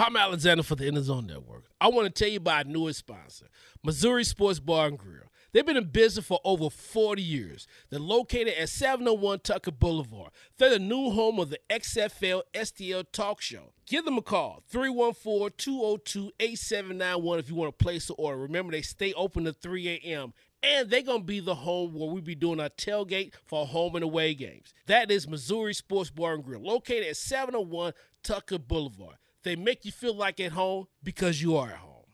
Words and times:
Palmer 0.00 0.20
Alexander 0.20 0.62
for 0.62 0.76
the 0.76 0.86
In 0.86 0.94
the 0.94 1.02
Zone 1.02 1.26
Network. 1.26 1.64
I 1.78 1.88
want 1.88 2.06
to 2.06 2.10
tell 2.10 2.32
you 2.32 2.38
about 2.38 2.64
our 2.64 2.72
newest 2.72 3.00
sponsor, 3.00 3.48
Missouri 3.84 4.24
Sports 4.24 4.58
Bar 4.58 4.86
and 4.86 4.98
Grill. 4.98 5.30
They've 5.52 5.66
been 5.66 5.76
in 5.76 5.90
business 5.90 6.24
for 6.24 6.40
over 6.42 6.70
40 6.70 7.20
years. 7.20 7.66
They're 7.90 8.00
located 8.00 8.54
at 8.54 8.70
701 8.70 9.40
Tucker 9.40 9.72
Boulevard. 9.72 10.30
They're 10.56 10.70
the 10.70 10.78
new 10.78 11.10
home 11.10 11.38
of 11.38 11.50
the 11.50 11.60
XFL 11.68 12.40
STL 12.54 13.12
Talk 13.12 13.42
Show. 13.42 13.74
Give 13.84 14.06
them 14.06 14.16
a 14.16 14.22
call, 14.22 14.62
314 14.70 15.50
202 15.58 16.32
8791 16.40 17.38
if 17.38 17.50
you 17.50 17.54
want 17.56 17.78
to 17.78 17.84
place 17.84 18.08
an 18.08 18.16
order. 18.18 18.38
Remember, 18.38 18.72
they 18.72 18.80
stay 18.80 19.12
open 19.12 19.44
to 19.44 19.52
3 19.52 20.00
a.m. 20.02 20.32
And 20.62 20.88
they're 20.88 21.02
going 21.02 21.20
to 21.20 21.26
be 21.26 21.40
the 21.40 21.56
home 21.56 21.92
where 21.92 22.08
we 22.08 22.22
be 22.22 22.34
doing 22.34 22.58
our 22.58 22.70
tailgate 22.70 23.34
for 23.44 23.66
home 23.66 23.96
and 23.96 24.04
away 24.04 24.32
games. 24.32 24.72
That 24.86 25.10
is 25.10 25.28
Missouri 25.28 25.74
Sports 25.74 26.08
Bar 26.08 26.36
and 26.36 26.44
Grill, 26.44 26.62
located 26.62 27.08
at 27.08 27.18
701 27.18 27.92
Tucker 28.22 28.58
Boulevard. 28.58 29.16
They 29.42 29.56
make 29.56 29.84
you 29.84 29.92
feel 29.92 30.14
like 30.14 30.38
at 30.38 30.52
home 30.52 30.86
because 31.02 31.40
you 31.40 31.56
are 31.56 31.70
at 31.70 31.76
home. 31.76 32.04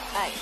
Hey. 0.00 0.32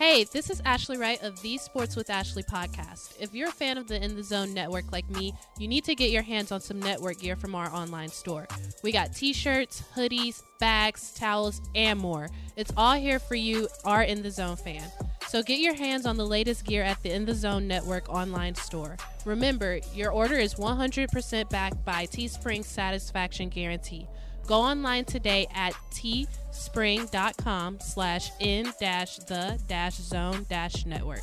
Hey, 0.00 0.24
this 0.24 0.50
is 0.50 0.60
Ashley 0.64 0.98
Wright 0.98 1.22
of 1.22 1.40
the 1.42 1.56
Sports 1.58 1.94
with 1.94 2.10
Ashley 2.10 2.42
podcast. 2.42 3.14
If 3.20 3.32
you're 3.32 3.48
a 3.48 3.52
fan 3.52 3.78
of 3.78 3.86
the 3.86 4.02
In 4.02 4.16
the 4.16 4.24
Zone 4.24 4.52
network 4.52 4.90
like 4.90 5.08
me, 5.08 5.32
you 5.56 5.68
need 5.68 5.84
to 5.84 5.94
get 5.94 6.10
your 6.10 6.22
hands 6.22 6.50
on 6.50 6.60
some 6.60 6.80
network 6.80 7.20
gear 7.20 7.36
from 7.36 7.54
our 7.54 7.72
online 7.72 8.08
store. 8.08 8.48
We 8.82 8.90
got 8.90 9.14
t 9.14 9.32
shirts, 9.32 9.84
hoodies, 9.94 10.42
bags, 10.58 11.14
towels, 11.14 11.62
and 11.76 12.00
more. 12.00 12.28
It's 12.56 12.72
all 12.76 12.94
here 12.94 13.20
for 13.20 13.36
you, 13.36 13.68
our 13.84 14.02
In 14.02 14.22
the 14.22 14.32
Zone 14.32 14.56
fan. 14.56 14.82
So 15.28 15.42
get 15.42 15.60
your 15.60 15.74
hands 15.74 16.04
on 16.04 16.16
the 16.16 16.26
latest 16.26 16.64
gear 16.64 16.82
at 16.82 17.00
the 17.04 17.12
In 17.12 17.24
the 17.24 17.34
Zone 17.34 17.68
Network 17.68 18.08
online 18.08 18.56
store. 18.56 18.96
Remember, 19.24 19.78
your 19.94 20.10
order 20.10 20.36
is 20.36 20.54
100% 20.56 21.48
backed 21.48 21.84
by 21.84 22.06
Teespring 22.06 22.64
satisfaction 22.64 23.48
guarantee. 23.48 24.08
Go 24.46 24.60
online 24.60 25.04
today 25.06 25.46
at 25.54 25.72
teespring.com 25.90 27.78
slash 27.80 28.30
in 28.40 28.70
dash 28.78 29.16
the 29.16 29.58
dash 29.68 29.94
zone 29.94 30.44
dash 30.50 30.84
network. 30.84 31.22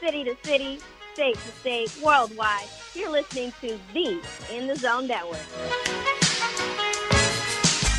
City 0.00 0.24
to 0.24 0.36
city, 0.42 0.80
state 1.14 1.34
to 1.34 1.50
state, 1.60 1.92
worldwide, 2.04 2.66
you're 2.94 3.10
listening 3.10 3.52
to 3.60 3.78
the 3.92 4.20
In 4.52 4.66
the 4.66 4.76
Zone 4.76 5.06
Network. 5.06 5.38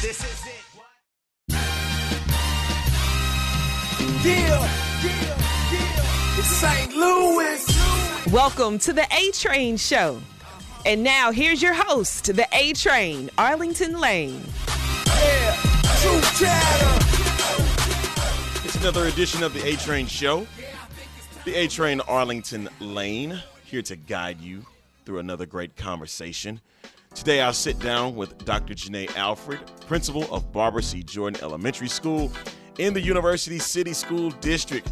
This 0.01 0.19
is 0.23 0.47
it. 0.47 0.59
Yeah, 4.21 4.69
yeah, 5.03 5.37
yeah. 5.71 6.39
It's 6.39 6.47
St. 6.47 6.95
Louis. 6.95 7.78
Welcome 8.33 8.77
to 8.79 8.93
the 8.93 9.07
A 9.11 9.31
Train 9.31 9.75
Show. 9.75 10.21
And 10.85 11.03
now 11.03 11.31
here's 11.31 11.63
your 11.63 11.73
host, 11.73 12.25
the 12.25 12.47
A 12.53 12.73
Train, 12.73 13.31
Arlington 13.39 13.99
Lane. 13.99 14.43
It's 18.63 18.75
another 18.75 19.07
edition 19.07 19.41
of 19.41 19.55
the 19.55 19.65
A 19.65 19.77
Train 19.77 20.05
Show. 20.05 20.45
The 21.43 21.55
A 21.55 21.67
Train 21.67 22.01
Arlington 22.01 22.69
Lane, 22.79 23.41
here 23.63 23.81
to 23.81 23.95
guide 23.95 24.39
you 24.39 24.63
through 25.05 25.17
another 25.17 25.47
great 25.47 25.75
conversation. 25.75 26.61
Today 27.15 27.41
I'll 27.41 27.51
sit 27.51 27.79
down 27.79 28.15
with 28.15 28.45
Dr. 28.45 28.75
Janae 28.75 29.15
Alfred, 29.15 29.59
principal 29.87 30.31
of 30.31 30.51
Barbara 30.51 30.83
C. 30.83 31.01
Jordan 31.01 31.41
Elementary 31.41 31.89
School 31.89 32.31
in 32.77 32.93
the 32.93 33.01
University 33.01 33.57
City 33.57 33.93
School 33.93 34.29
District. 34.29 34.87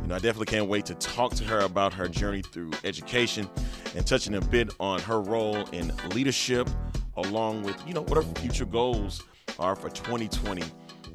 You 0.00 0.08
know, 0.08 0.14
I 0.14 0.18
definitely 0.18 0.46
can't 0.46 0.68
wait 0.68 0.86
to 0.86 0.94
talk 0.94 1.34
to 1.34 1.44
her 1.44 1.60
about 1.60 1.92
her 1.94 2.08
journey 2.08 2.42
through 2.42 2.70
education 2.84 3.48
and 3.94 4.06
touching 4.06 4.34
a 4.34 4.40
bit 4.40 4.74
on 4.80 5.00
her 5.00 5.20
role 5.20 5.64
in 5.72 5.92
leadership, 6.10 6.68
along 7.16 7.62
with, 7.62 7.76
you 7.86 7.94
know, 7.94 8.02
what 8.02 8.16
her 8.16 8.34
future 8.40 8.64
goals 8.64 9.22
are 9.58 9.76
for 9.76 9.90
2020 9.90 10.62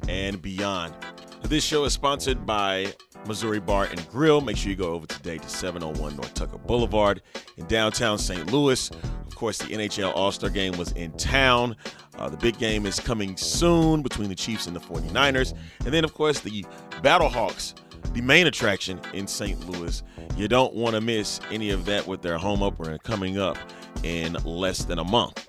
and 0.08 0.40
beyond. 0.40 0.94
This 1.42 1.64
show 1.64 1.84
is 1.84 1.92
sponsored 1.92 2.44
by 2.44 2.92
Missouri 3.26 3.60
Bar 3.60 3.84
and 3.84 4.08
Grill. 4.10 4.40
Make 4.40 4.56
sure 4.56 4.70
you 4.70 4.76
go 4.76 4.92
over 4.92 5.06
today 5.06 5.38
to 5.38 5.48
701 5.48 6.16
North 6.16 6.34
Tucker 6.34 6.58
Boulevard 6.58 7.22
in 7.56 7.66
downtown 7.66 8.18
St. 8.18 8.52
Louis. 8.52 8.90
Of 9.26 9.34
course, 9.34 9.58
the 9.58 9.66
NHL 9.66 10.14
All 10.14 10.32
Star 10.32 10.50
game 10.50 10.76
was 10.76 10.92
in 10.92 11.12
town. 11.12 11.76
Uh, 12.18 12.28
the 12.28 12.36
big 12.36 12.58
game 12.58 12.86
is 12.86 12.98
coming 12.98 13.36
soon 13.36 14.02
between 14.02 14.28
the 14.28 14.34
Chiefs 14.34 14.66
and 14.66 14.74
the 14.74 14.80
49ers. 14.80 15.56
And 15.84 15.94
then, 15.94 16.04
of 16.04 16.12
course, 16.12 16.40
the 16.40 16.64
Battlehawks, 17.02 17.74
the 18.12 18.20
main 18.20 18.46
attraction 18.46 19.00
in 19.12 19.26
St. 19.26 19.68
Louis. 19.68 20.02
You 20.36 20.48
don't 20.48 20.74
want 20.74 20.94
to 20.94 21.00
miss 21.00 21.40
any 21.50 21.70
of 21.70 21.84
that 21.86 22.06
with 22.06 22.22
their 22.22 22.38
home 22.38 22.62
opener 22.62 22.98
coming 22.98 23.38
up 23.38 23.56
in 24.02 24.34
less 24.44 24.84
than 24.84 24.98
a 24.98 25.04
month. 25.04 25.46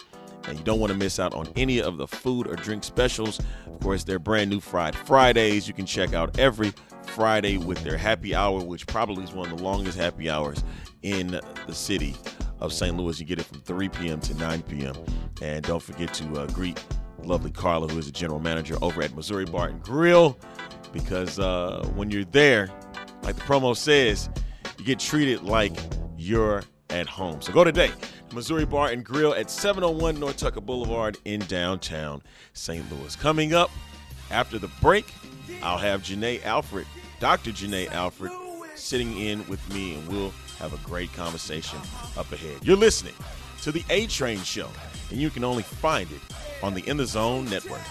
And 0.48 0.58
you 0.58 0.64
don't 0.64 0.80
want 0.80 0.92
to 0.92 0.98
miss 0.98 1.20
out 1.20 1.34
on 1.34 1.48
any 1.56 1.82
of 1.82 1.98
the 1.98 2.08
food 2.08 2.48
or 2.48 2.56
drink 2.56 2.84
specials. 2.84 3.40
Of 3.68 3.80
course, 3.82 4.04
their 4.04 4.20
brand 4.20 4.50
new 4.50 4.60
Fried 4.60 4.96
Fridays. 4.96 5.68
You 5.68 5.74
can 5.74 5.86
check 5.86 6.14
out 6.14 6.40
every 6.40 6.74
Friday 7.08 7.58
with 7.58 7.84
their 7.84 7.98
happy 7.98 8.34
hour, 8.34 8.64
which 8.64 8.88
probably 8.88 9.24
is 9.24 9.32
one 9.32 9.52
of 9.52 9.58
the 9.58 9.64
longest 9.64 9.98
happy 9.98 10.30
hours 10.30 10.64
in 11.04 11.40
the 11.68 11.74
city 11.74 12.16
of 12.60 12.74
St. 12.74 12.96
Louis. 12.98 13.20
You 13.20 13.26
get 13.26 13.40
it 13.40 13.46
from 13.46 13.62
3 13.62 13.90
p.m. 13.90 14.20
to 14.22 14.34
9 14.36 14.62
p.m. 14.64 14.96
And 15.42 15.64
don't 15.64 15.84
forget 15.84 16.14
to 16.16 16.42
uh, 16.42 16.48
greet 16.48 16.84
lovely 17.24 17.52
Carla, 17.52 17.88
who 17.88 17.98
is 17.98 18.06
the 18.06 18.12
general 18.12 18.40
manager 18.40 18.78
over 18.82 19.02
at 19.02 19.16
Missouri 19.16 19.46
Bar 19.46 19.70
and 19.70 19.82
Grill, 19.82 20.38
because 20.92 21.40
uh, 21.40 21.88
when 21.96 22.12
you're 22.12 22.26
there, 22.26 22.70
like 23.24 23.36
the 23.36 23.42
promo 23.42 23.76
says, 23.76 24.30
you 24.78 24.86
get 24.86 25.00
treated 25.00 25.44
like 25.44 25.76
you're 26.18 26.64
at 26.90 27.08
home. 27.08 27.42
So 27.42 27.52
go 27.52 27.64
today. 27.64 27.92
Missouri 28.34 28.66
Bar 28.66 28.90
and 28.90 29.04
Grill 29.04 29.34
at 29.34 29.50
701 29.50 30.20
North 30.20 30.38
Tucker 30.38 30.62
Boulevard 30.62 31.18
in 31.26 31.40
downtown 31.42 32.22
St. 32.54 32.86
Louis. 32.92 33.16
Coming 33.16 33.54
up 33.54 33.72
after 34.30 34.60
the 34.60 34.70
break, 34.82 35.12
I'll 35.64 35.78
have 35.78 36.04
Janae 36.04 36.44
Alfred, 36.46 36.86
Dr. 37.20 37.52
Janae 37.52 37.92
Alfred, 37.92 38.32
sitting 38.76 39.18
in 39.18 39.46
with 39.48 39.68
me, 39.74 39.96
and 39.96 40.08
we'll 40.08 40.34
have 40.60 40.74
a 40.74 40.88
great 40.88 41.12
conversation 41.14 41.80
up 42.18 42.32
ahead. 42.32 42.60
You're 42.64 42.78
listening 42.78 43.16
to 43.62 43.72
the 43.72 43.84
A 43.90 44.08
Train 44.08 44.40
Show, 44.40 44.70
and 45.10 45.20
you 45.20 45.30
can 45.30 45.44
only 45.44 45.64
find 45.64 46.10
it 46.12 46.22
on 46.62 46.74
the 46.74 46.88
In 46.88 46.98
the 46.98 47.06
Zone 47.06 47.46
Network. 47.50 47.82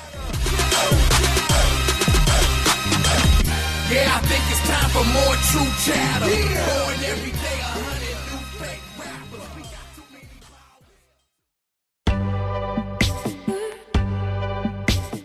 Yeah, 3.91 4.05
I 4.05 4.21
think 4.21 4.45
it's 4.51 4.61
time 4.69 4.91
for 4.91 5.03
more 5.15 5.35
true 5.49 5.65
chatter. 5.83 6.27
Born 6.29 7.05
every 7.05 7.31
day, 7.31 7.59
a 7.59 7.73
hundred 7.73 8.19
new 8.29 8.45
fake 8.61 8.85
rappers. 8.99 9.49
We 9.57 9.63
got 9.63 9.89
too 9.97 10.05
many 10.13 10.29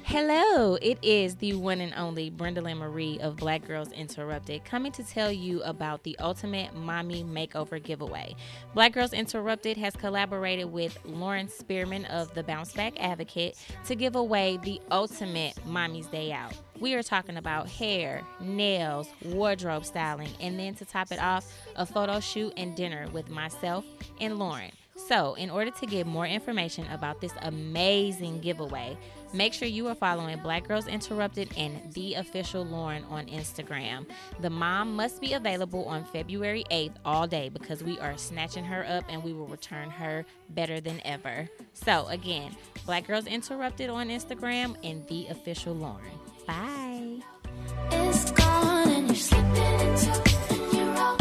Hello, 0.05 0.75
it 0.81 0.97
is 1.01 1.35
the 1.35 1.55
one 1.55 1.81
and 1.81 1.93
only 1.95 2.29
Brenda 2.29 2.61
Lynn 2.61 2.77
Marie 2.77 3.19
of 3.19 3.35
Black 3.35 3.67
Girls 3.67 3.91
Interrupted 3.91 4.63
coming 4.63 4.93
to 4.93 5.03
tell 5.03 5.29
you 5.29 5.61
about 5.63 6.03
the 6.03 6.17
Ultimate 6.19 6.73
Mommy 6.73 7.25
Makeover 7.25 7.83
Giveaway. 7.83 8.33
Black 8.73 8.93
Girls 8.93 9.11
Interrupted 9.11 9.75
has 9.75 9.93
collaborated 9.97 10.71
with 10.71 10.97
Lauren 11.03 11.49
Spearman 11.49 12.05
of 12.05 12.33
the 12.33 12.43
Bounce 12.43 12.71
Back 12.71 12.93
Advocate 12.97 13.57
to 13.87 13.95
give 13.95 14.15
away 14.15 14.57
the 14.63 14.79
ultimate 14.89 15.53
Mommy's 15.65 16.07
Day 16.07 16.31
Out. 16.31 16.53
We 16.83 16.95
are 16.95 17.01
talking 17.01 17.37
about 17.37 17.69
hair, 17.69 18.23
nails, 18.41 19.07
wardrobe 19.23 19.85
styling, 19.85 20.27
and 20.41 20.59
then 20.59 20.75
to 20.75 20.83
top 20.83 21.13
it 21.13 21.19
off, 21.19 21.49
a 21.77 21.85
photo 21.85 22.19
shoot 22.19 22.51
and 22.57 22.75
dinner 22.75 23.07
with 23.13 23.29
myself 23.29 23.85
and 24.19 24.37
Lauren. 24.37 24.69
So, 25.07 25.35
in 25.35 25.49
order 25.49 25.71
to 25.71 25.85
get 25.85 26.05
more 26.05 26.27
information 26.27 26.85
about 26.91 27.21
this 27.21 27.31
amazing 27.43 28.41
giveaway, 28.41 28.97
make 29.33 29.53
sure 29.53 29.69
you 29.69 29.87
are 29.87 29.95
following 29.95 30.37
Black 30.39 30.67
Girls 30.67 30.87
Interrupted 30.87 31.51
and 31.55 31.79
the 31.93 32.15
official 32.15 32.65
Lauren 32.65 33.05
on 33.05 33.27
Instagram. 33.27 34.05
The 34.41 34.49
mom 34.49 34.93
must 34.93 35.21
be 35.21 35.33
available 35.33 35.85
on 35.85 36.03
February 36.03 36.65
8th 36.69 36.95
all 37.05 37.27
day 37.27 37.47
because 37.47 37.81
we 37.81 37.97
are 37.99 38.17
snatching 38.17 38.65
her 38.65 38.85
up 38.89 39.05
and 39.07 39.23
we 39.23 39.31
will 39.31 39.47
return 39.47 39.89
her 39.89 40.25
better 40.49 40.81
than 40.81 40.99
ever. 41.05 41.47
So, 41.71 42.07
again, 42.07 42.57
Black 42.85 43.07
Girls 43.07 43.25
Interrupted 43.25 43.89
on 43.89 44.09
Instagram 44.09 44.75
and 44.83 45.07
the 45.07 45.27
official 45.27 45.73
Lauren. 45.73 46.19
Bye. 46.45 47.19
It's 47.91 48.31
gone 48.31 48.89
and 48.89 49.07
you're 49.07 49.15
slipping 49.15 49.55
into 49.55 50.23
and 50.49 50.73
you're 50.73 50.97
all 50.97 51.17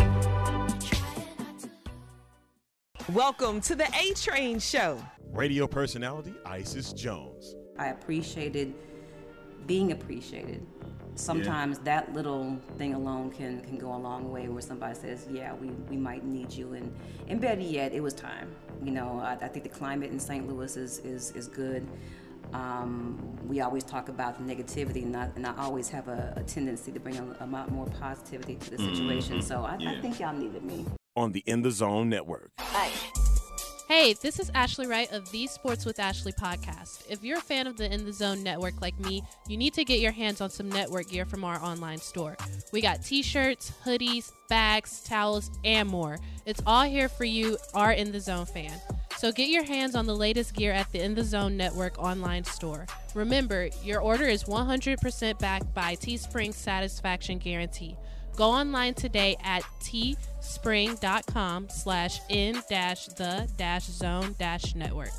trying 0.80 1.36
not 1.38 1.58
to. 1.60 3.12
Welcome 3.12 3.60
to 3.60 3.76
the 3.76 3.86
A 3.96 4.14
Train 4.14 4.58
Show. 4.58 4.98
Radio 5.30 5.68
personality 5.68 6.34
Isis 6.44 6.92
Jones. 6.92 7.54
I 7.78 7.88
appreciated 7.88 8.74
being 9.66 9.92
appreciated. 9.92 10.66
Sometimes 11.14 11.78
that 11.80 12.12
little 12.14 12.58
thing 12.76 12.94
alone 12.94 13.30
can, 13.30 13.60
can 13.60 13.78
go 13.78 13.94
a 13.94 13.98
long 13.98 14.32
way 14.32 14.48
where 14.48 14.62
somebody 14.62 14.94
says, 14.94 15.28
yeah, 15.30 15.54
we, 15.54 15.68
we 15.88 15.96
might 15.96 16.24
need 16.24 16.50
you. 16.50 16.72
And, 16.72 16.92
and 17.28 17.40
better 17.40 17.60
yet, 17.60 17.92
it 17.92 18.02
was 18.02 18.14
time. 18.14 18.56
You 18.82 18.90
know, 18.90 19.20
I, 19.22 19.34
I 19.34 19.48
think 19.48 19.62
the 19.62 19.68
climate 19.68 20.10
in 20.10 20.18
St. 20.18 20.48
Louis 20.48 20.76
is, 20.76 20.98
is, 21.00 21.30
is 21.32 21.46
good. 21.46 21.86
Um, 22.52 23.38
we 23.46 23.60
always 23.60 23.84
talk 23.84 24.08
about 24.08 24.36
the 24.38 24.54
negativity, 24.54 25.02
and 25.02 25.16
I, 25.16 25.28
and 25.36 25.46
I 25.46 25.54
always 25.58 25.88
have 25.90 26.08
a, 26.08 26.34
a 26.36 26.42
tendency 26.42 26.92
to 26.92 27.00
bring 27.00 27.16
a, 27.16 27.36
a 27.40 27.46
lot 27.46 27.70
more 27.70 27.86
positivity 27.86 28.56
to 28.56 28.70
the 28.70 28.78
situation. 28.78 29.42
So 29.42 29.62
I, 29.62 29.76
I 29.86 30.00
think 30.00 30.20
y'all 30.20 30.34
needed 30.34 30.62
me. 30.62 30.86
on 31.16 31.32
the 31.32 31.42
In 31.46 31.62
the 31.62 31.70
Zone 31.70 32.08
Network. 32.08 32.50
Hey. 32.60 32.90
Hey, 33.88 34.14
this 34.14 34.38
is 34.38 34.50
Ashley 34.54 34.86
Wright 34.86 35.10
of 35.12 35.30
the 35.32 35.46
Sports 35.46 35.84
with 35.84 35.98
Ashley 35.98 36.32
podcast. 36.32 37.04
If 37.10 37.22
you're 37.22 37.36
a 37.38 37.42
fan 37.42 37.66
of 37.66 37.76
the 37.76 37.92
In 37.92 38.06
the 38.06 38.12
Zone 38.12 38.42
network 38.42 38.80
like 38.80 38.98
me, 39.00 39.22
you 39.48 39.58
need 39.58 39.74
to 39.74 39.84
get 39.84 40.00
your 40.00 40.12
hands 40.12 40.40
on 40.40 40.48
some 40.48 40.70
network 40.70 41.10
gear 41.10 41.26
from 41.26 41.44
our 41.44 41.60
online 41.62 41.98
store. 41.98 42.38
We 42.72 42.80
got 42.80 43.04
t 43.04 43.22
shirts, 43.22 43.70
hoodies, 43.84 44.32
bags, 44.48 45.02
towels, 45.02 45.50
and 45.64 45.90
more. 45.90 46.18
It's 46.46 46.62
all 46.66 46.84
here 46.84 47.08
for 47.10 47.24
you, 47.24 47.58
our 47.74 47.92
In 47.92 48.12
the 48.12 48.20
Zone 48.20 48.46
fan. 48.46 48.72
So 49.22 49.30
get 49.30 49.50
your 49.50 49.62
hands 49.62 49.94
on 49.94 50.06
the 50.06 50.16
latest 50.16 50.52
gear 50.52 50.72
at 50.72 50.90
the 50.90 50.98
In 50.98 51.14
the 51.14 51.22
Zone 51.22 51.56
Network 51.56 51.96
online 51.96 52.42
store. 52.42 52.86
Remember, 53.14 53.68
your 53.84 54.00
order 54.00 54.24
is 54.24 54.42
100% 54.42 55.38
backed 55.38 55.72
by 55.72 55.94
Teespring 55.94 56.52
Satisfaction 56.52 57.38
Guarantee. 57.38 57.96
Go 58.34 58.50
online 58.50 58.94
today 58.94 59.36
at 59.44 59.62
teespring.com 59.80 61.68
slash 61.68 62.18
in 62.30 62.60
dash 62.68 63.06
the 63.06 63.48
dash 63.56 63.84
zone 63.84 64.34
dash 64.40 64.74
network. 64.74 65.12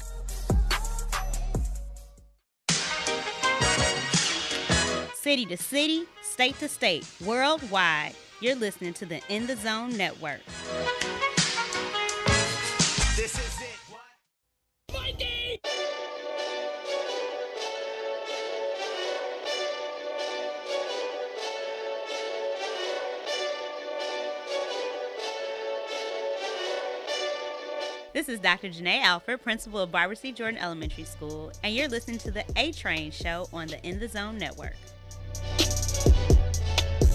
City 5.14 5.46
to 5.46 5.56
city, 5.56 6.04
state 6.22 6.60
to 6.60 6.68
state, 6.68 7.08
worldwide. 7.26 8.16
You're 8.42 8.56
listening 8.56 8.96
to 8.96 9.06
the 9.06 9.22
In 9.30 9.48
the 9.48 9.56
Zone 9.56 9.96
Network. 9.96 10.42
This 28.25 28.36
is 28.36 28.40
Dr. 28.40 28.70
Janae 28.70 29.02
Alfred, 29.02 29.44
principal 29.44 29.81
of 29.81 29.92
Barbara 29.92 30.16
C. 30.16 30.31
Jordan 30.31 30.58
Elementary 30.58 31.04
School, 31.04 31.52
and 31.62 31.75
you're 31.75 31.90
listening 31.90 32.20
to 32.20 32.31
the 32.31 32.46
A 32.56 32.72
Train 32.72 33.12
Show 33.12 33.50
on 33.52 33.68
the 33.68 33.86
In 33.86 34.00
the 34.00 34.08
Zone 34.08 34.38
Network. 34.38 34.78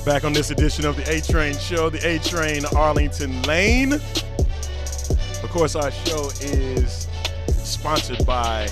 Back 0.05 0.25
on 0.25 0.35
this 0.35 0.51
edition 0.51 0.85
of 0.85 0.97
the 0.97 1.05
A 1.11 1.23
Train 1.23 1.57
Show, 1.57 1.89
the 1.89 2.07
A 2.07 2.19
Train 2.19 2.67
Arlington 2.77 3.41
Lane. 3.45 3.95
Of 3.95 5.49
course, 5.49 5.77
our 5.77 5.91
show 5.91 6.29
is 6.43 7.09
sponsored 7.47 8.27
by 8.27 8.65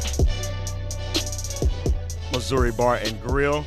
Missouri 2.34 2.70
Bar 2.70 2.96
and 2.96 3.18
Grill. 3.22 3.64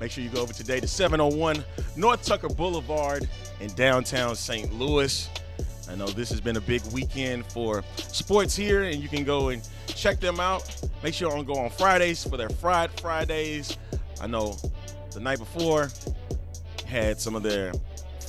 Make 0.00 0.12
sure 0.12 0.24
you 0.24 0.30
go 0.30 0.40
over 0.40 0.54
today 0.54 0.80
to 0.80 0.88
701 0.88 1.62
North 1.94 2.24
Tucker 2.24 2.48
Boulevard 2.48 3.28
in 3.60 3.68
downtown 3.74 4.34
St. 4.34 4.72
Louis. 4.72 5.28
I 5.88 5.94
know 5.94 6.06
this 6.06 6.30
has 6.30 6.40
been 6.40 6.56
a 6.56 6.60
big 6.60 6.82
weekend 6.92 7.46
for 7.46 7.84
sports 7.96 8.56
here, 8.56 8.84
and 8.84 9.00
you 9.02 9.08
can 9.08 9.24
go 9.24 9.50
and 9.50 9.66
check 9.86 10.18
them 10.18 10.40
out. 10.40 10.68
Make 11.02 11.14
sure 11.14 11.36
you 11.36 11.44
go 11.44 11.54
on 11.54 11.70
Fridays 11.70 12.26
for 12.26 12.36
their 12.36 12.48
Fried 12.48 12.90
Fridays. 13.00 13.76
I 14.20 14.26
know 14.26 14.56
the 15.12 15.20
night 15.20 15.38
before 15.38 15.90
had 16.86 17.20
some 17.20 17.34
of 17.34 17.42
their 17.42 17.72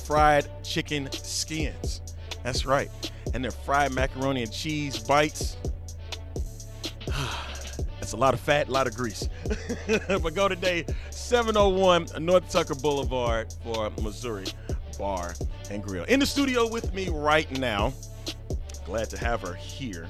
fried 0.04 0.48
chicken 0.62 1.10
skins. 1.12 2.00
That's 2.42 2.64
right. 2.64 2.90
And 3.34 3.44
their 3.44 3.50
fried 3.50 3.92
macaroni 3.92 4.42
and 4.42 4.52
cheese 4.52 4.98
bites. 4.98 5.56
That's 8.00 8.12
a 8.12 8.16
lot 8.16 8.34
of 8.34 8.40
fat, 8.40 8.68
a 8.68 8.70
lot 8.70 8.86
of 8.86 8.96
grease. 8.96 9.28
but 10.08 10.34
go 10.34 10.48
today, 10.48 10.86
701 11.10 12.24
North 12.24 12.50
Tucker 12.50 12.74
Boulevard 12.74 13.52
for 13.62 13.90
Missouri 14.02 14.46
Bar 14.98 15.34
and 15.70 15.82
Grill. 15.82 16.04
In 16.04 16.20
the 16.20 16.26
studio 16.26 16.66
with 16.66 16.92
me 16.92 17.08
right 17.08 17.50
now, 17.58 17.92
glad 18.84 19.08
to 19.10 19.18
have 19.18 19.40
her 19.42 19.54
here. 19.54 20.08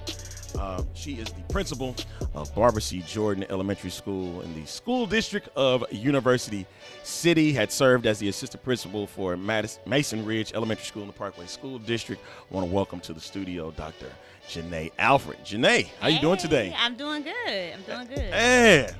Uh, 0.59 0.83
she 0.95 1.15
is 1.15 1.29
the 1.29 1.43
principal 1.53 1.95
of 2.35 2.53
Barbara 2.55 2.81
C. 2.81 3.01
Jordan 3.07 3.45
Elementary 3.51 3.91
School 3.91 4.41
in 4.41 4.55
the 4.55 4.67
school 4.67 5.07
district 5.07 5.49
of 5.55 5.85
University 5.93 6.67
City. 7.03 7.53
Had 7.53 7.71
served 7.71 8.07
as 8.07 8.19
the 8.19 8.29
assistant 8.29 8.65
principal 8.65 9.07
for 9.07 9.37
Madis- 9.37 9.79
Mason 9.87 10.25
Ridge 10.25 10.53
Elementary 10.55 10.87
School 10.87 11.03
in 11.03 11.09
the 11.09 11.15
Parkway 11.15 11.47
School 11.47 11.79
District. 11.79 12.21
I 12.51 12.55
want 12.55 12.67
to 12.67 12.73
welcome 12.75 12.99
to 13.01 13.13
the 13.13 13.21
studio 13.21 13.71
Dr. 13.73 14.07
Janae 14.49 14.91
Alfred. 14.99 15.39
Janae, 15.45 15.89
how 16.01 16.09
you 16.09 16.21
doing 16.21 16.39
today? 16.39 16.75
I'm 16.77 16.97
doing 16.97 17.23
good. 17.23 17.75
I'm 17.75 17.83
doing 17.83 18.07
good. 18.07 18.31
Yeah. 18.31 18.91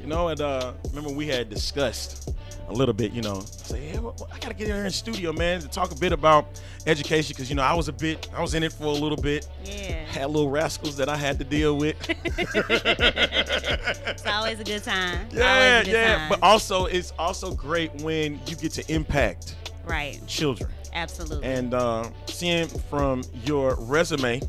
You 0.00 0.06
know, 0.06 0.28
and 0.28 0.40
uh, 0.40 0.72
remember 0.90 1.10
we 1.10 1.26
had 1.26 1.50
discussed 1.50 2.30
a 2.68 2.72
little 2.72 2.94
bit, 2.94 3.12
you 3.12 3.22
know, 3.22 3.40
say, 3.40 3.80
hey, 3.80 3.98
well, 3.98 4.14
I 4.32 4.38
got 4.38 4.48
to 4.48 4.54
get 4.54 4.68
in 4.68 4.74
here 4.74 4.84
in 4.84 4.90
studio, 4.90 5.32
man, 5.32 5.60
to 5.60 5.68
talk 5.68 5.90
a 5.90 5.94
bit 5.94 6.12
about 6.12 6.60
education 6.86 7.34
because, 7.34 7.48
you 7.48 7.56
know, 7.56 7.62
I 7.62 7.74
was 7.74 7.88
a 7.88 7.92
bit, 7.92 8.28
I 8.34 8.42
was 8.42 8.54
in 8.54 8.62
it 8.62 8.72
for 8.72 8.84
a 8.84 8.90
little 8.90 9.16
bit. 9.16 9.48
Yeah. 9.64 10.04
Had 10.04 10.26
little 10.26 10.50
rascals 10.50 10.96
that 10.98 11.08
I 11.08 11.16
had 11.16 11.38
to 11.38 11.44
deal 11.44 11.76
with. 11.76 11.96
It's 14.18 14.26
always 14.26 14.58
a 14.58 14.64
good 14.64 14.82
time. 14.82 15.28
yeah, 15.30 15.84
good 15.84 15.92
yeah. 15.92 16.16
time. 16.16 16.28
But 16.28 16.42
also, 16.42 16.86
it's 16.86 17.12
also 17.18 17.54
great 17.54 17.94
when 18.02 18.40
you 18.46 18.56
get 18.56 18.72
to 18.72 18.92
impact 18.92 19.54
right. 19.84 20.20
children. 20.26 20.70
Absolutely. 20.92 21.46
And 21.46 21.74
uh, 21.74 22.10
seeing 22.26 22.66
from 22.66 23.22
your 23.44 23.76
resume, 23.78 24.40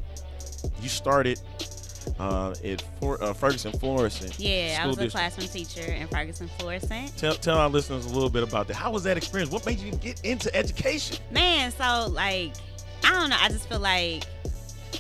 you 0.82 0.90
started 0.90 1.40
uh, 2.20 2.54
at 2.64 2.82
For- 3.00 3.22
uh, 3.24 3.34
Ferguson 3.34 3.72
Florissant. 3.74 4.40
yeah, 4.40 4.80
I 4.82 4.88
was 4.88 4.98
a 4.98 5.02
District. 5.04 5.12
classroom 5.36 5.48
teacher 5.48 5.92
in 5.92 6.08
Ferguson 6.08 6.50
Florissant. 6.58 7.16
Tell, 7.18 7.36
tell 7.36 7.58
our 7.58 7.70
listeners 7.70 8.06
a 8.06 8.10
little 8.14 8.30
bit 8.30 8.44
about 8.44 8.68
that. 8.68 8.76
How 8.76 8.92
was 8.92 9.04
that 9.04 9.18
experience? 9.18 9.52
What 9.52 9.66
made 9.66 9.80
you 9.80 9.92
get 9.92 10.20
into 10.26 10.54
education? 10.56 11.18
Man, 11.32 11.72
so 11.72 12.08
like, 12.10 12.54
I 13.04 13.12
don't 13.12 13.30
know. 13.30 13.38
I 13.40 13.50
just 13.50 13.68
feel 13.70 13.80
like 13.80 14.24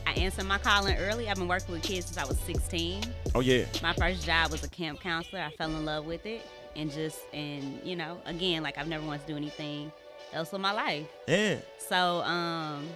I 0.05 0.11
answered 0.13 0.45
my 0.45 0.57
calling 0.57 0.97
early. 0.97 1.29
I've 1.29 1.37
been 1.37 1.47
working 1.47 1.71
with 1.73 1.83
kids 1.83 2.05
since 2.07 2.17
I 2.17 2.25
was 2.25 2.39
16. 2.41 3.03
Oh 3.35 3.39
yeah, 3.41 3.65
My 3.83 3.93
first 3.93 4.25
job 4.25 4.51
was 4.51 4.63
a 4.63 4.69
camp 4.69 4.99
counselor. 5.01 5.41
I 5.41 5.51
fell 5.51 5.69
in 5.69 5.85
love 5.85 6.05
with 6.05 6.25
it, 6.25 6.41
and 6.75 6.91
just 6.91 7.19
and 7.33 7.79
you 7.83 7.95
know, 7.95 8.17
again, 8.25 8.63
like 8.63 8.77
I've 8.77 8.87
never 8.87 9.05
wanted 9.05 9.21
to 9.21 9.27
do 9.33 9.37
anything 9.37 9.91
else 10.33 10.51
with 10.51 10.61
my 10.61 10.71
life. 10.71 11.05
yeah. 11.27 11.57
So, 11.77 12.21
um, 12.21 12.87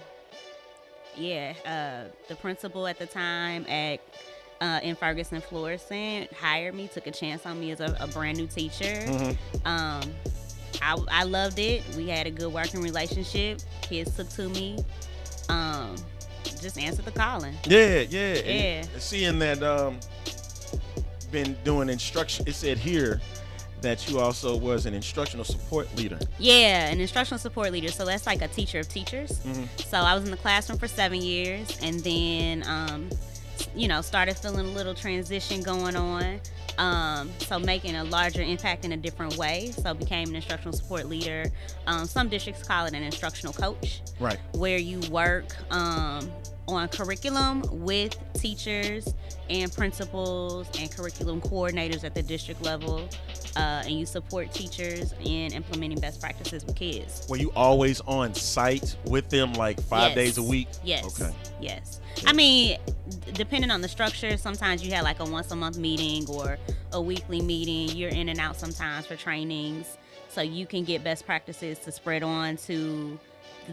yeah, 1.16 1.54
uh, 1.66 2.10
the 2.28 2.36
principal 2.36 2.86
at 2.86 2.98
the 2.98 3.06
time 3.06 3.66
at 3.68 4.00
uh, 4.60 4.80
in 4.82 4.94
Ferguson 4.96 5.40
Florissant 5.40 6.32
hired 6.32 6.74
me, 6.74 6.88
took 6.88 7.06
a 7.06 7.10
chance 7.10 7.44
on 7.44 7.58
me 7.60 7.70
as 7.72 7.80
a, 7.80 7.96
a 8.00 8.06
brand 8.06 8.38
new 8.38 8.46
teacher. 8.46 8.84
Mhm. 8.84 9.36
Um, 9.64 10.10
I, 10.82 10.98
I 11.10 11.22
loved 11.24 11.58
it. 11.58 11.82
We 11.96 12.08
had 12.08 12.26
a 12.26 12.30
good 12.30 12.52
working 12.52 12.80
relationship. 12.80 13.60
Kids 13.82 14.14
took 14.16 14.28
to 14.30 14.48
me. 14.48 14.78
Um, 15.48 15.96
just 16.60 16.78
answered 16.78 17.04
the 17.04 17.10
calling. 17.12 17.54
Yeah, 17.66 18.00
yeah, 18.08 18.34
Yeah. 18.34 18.84
And 18.92 19.02
seeing 19.02 19.38
that, 19.40 19.62
um, 19.62 19.98
been 21.30 21.56
doing 21.64 21.88
instruction. 21.88 22.46
It 22.46 22.54
said 22.54 22.78
here 22.78 23.20
that 23.84 24.08
you 24.10 24.18
also 24.18 24.56
was 24.56 24.86
an 24.86 24.94
instructional 24.94 25.44
support 25.44 25.94
leader. 25.96 26.18
Yeah, 26.38 26.88
an 26.88 27.00
instructional 27.00 27.38
support 27.38 27.70
leader. 27.72 27.88
So 27.88 28.04
that's 28.04 28.26
like 28.26 28.42
a 28.42 28.48
teacher 28.48 28.80
of 28.80 28.88
teachers. 28.88 29.38
Mhm. 29.40 29.68
So 29.86 29.98
I 29.98 30.14
was 30.14 30.24
in 30.24 30.30
the 30.30 30.36
classroom 30.36 30.78
for 30.78 30.88
seven 30.88 31.20
years, 31.22 31.78
and 31.82 32.00
then, 32.00 32.64
um, 32.66 33.08
you 33.76 33.86
know, 33.88 34.00
started 34.02 34.36
feeling 34.36 34.66
a 34.66 34.70
little 34.70 34.94
transition 34.94 35.62
going 35.62 35.96
on. 35.96 36.40
Um, 36.76 37.30
so 37.38 37.58
making 37.60 37.94
a 37.94 38.02
larger 38.02 38.42
impact 38.42 38.84
in 38.84 38.90
a 38.92 38.96
different 38.96 39.36
way. 39.36 39.72
So 39.80 39.94
became 39.94 40.28
an 40.30 40.34
instructional 40.36 40.72
support 40.72 41.06
leader. 41.08 41.52
Um, 41.86 42.04
some 42.06 42.28
districts 42.28 42.64
call 42.66 42.86
it 42.86 42.94
an 42.94 43.02
instructional 43.04 43.52
coach, 43.52 44.00
Right. 44.18 44.38
where 44.54 44.78
you 44.78 44.98
work 45.10 45.54
um, 45.70 46.32
on 46.66 46.88
curriculum 46.88 47.62
with 47.84 48.16
teachers 48.34 49.12
and 49.50 49.72
principals 49.72 50.68
and 50.78 50.90
curriculum 50.90 51.40
coordinators 51.40 52.04
at 52.04 52.14
the 52.14 52.22
district 52.22 52.62
level. 52.62 53.08
Uh, 53.56 53.82
and 53.84 53.92
you 53.92 54.04
support 54.06 54.50
teachers 54.52 55.14
in 55.22 55.52
implementing 55.52 56.00
best 56.00 56.20
practices 56.20 56.64
with 56.64 56.74
kids. 56.74 57.24
Were 57.28 57.36
you 57.36 57.52
always 57.54 58.00
on 58.02 58.34
site 58.34 58.96
with 59.06 59.28
them, 59.28 59.52
like 59.52 59.80
five 59.82 60.08
Yes. 60.08 60.14
days 60.16 60.38
a 60.38 60.42
week? 60.42 60.68
Yes. 60.82 61.20
Okay. 61.20 61.32
Yes. 61.60 62.00
I 62.26 62.32
mean, 62.32 62.78
d- 63.08 63.32
depending 63.32 63.70
on 63.70 63.80
the 63.80 63.88
structure, 63.88 64.36
sometimes 64.36 64.84
you 64.84 64.92
have 64.94 65.04
like 65.04 65.20
a 65.20 65.24
once 65.24 65.50
a 65.52 65.56
month 65.56 65.78
meeting 65.78 66.26
or 66.28 66.58
a 66.92 67.00
weekly 67.00 67.40
meeting. 67.40 67.96
You're 67.96 68.10
in 68.10 68.28
and 68.28 68.40
out 68.40 68.56
sometimes 68.56 69.06
for 69.06 69.14
trainings. 69.14 69.98
So 70.30 70.40
you 70.42 70.66
can 70.66 70.82
get 70.82 71.04
best 71.04 71.24
practices 71.24 71.78
to 71.80 71.92
spread 71.92 72.24
on 72.24 72.56
to 72.66 73.20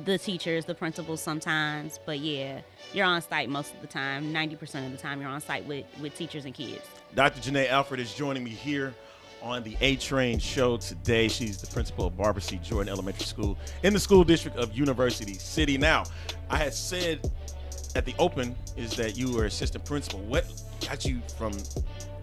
the 0.05 0.17
teachers, 0.17 0.65
the 0.65 0.75
principals 0.75 1.21
sometimes. 1.21 1.99
But 2.05 2.19
yeah, 2.19 2.61
you're 2.93 3.05
on 3.05 3.21
site 3.21 3.49
most 3.49 3.73
of 3.73 3.81
the 3.81 3.87
time. 3.87 4.33
90% 4.33 4.85
of 4.85 4.91
the 4.91 4.97
time, 4.97 5.21
you're 5.21 5.29
on 5.29 5.41
site 5.41 5.65
with, 5.65 5.85
with 6.01 6.15
teachers 6.15 6.45
and 6.45 6.53
kids. 6.53 6.85
Dr. 7.15 7.39
Janae 7.41 7.69
Alfred 7.69 7.99
is 7.99 8.13
joining 8.13 8.43
me 8.43 8.51
here 8.51 8.93
on 9.41 9.63
the 9.63 9.75
A 9.81 9.95
Train 9.95 10.39
show 10.39 10.77
today. 10.77 11.27
She's 11.27 11.57
the 11.57 11.67
principal 11.67 12.07
of 12.07 12.17
Barbara 12.17 12.41
C. 12.41 12.57
Jordan 12.57 12.89
Elementary 12.89 13.25
School 13.25 13.57
in 13.83 13.93
the 13.93 13.99
school 13.99 14.23
district 14.23 14.57
of 14.57 14.75
University 14.77 15.33
City. 15.33 15.77
Now, 15.77 16.03
I 16.49 16.57
had 16.57 16.73
said 16.73 17.29
at 17.95 18.05
the 18.05 18.13
open 18.19 18.55
is 18.77 18.95
that 18.95 19.17
you 19.17 19.33
were 19.33 19.45
assistant 19.45 19.83
principal. 19.85 20.19
What 20.21 20.45
got 20.87 21.05
you 21.05 21.21
from 21.37 21.53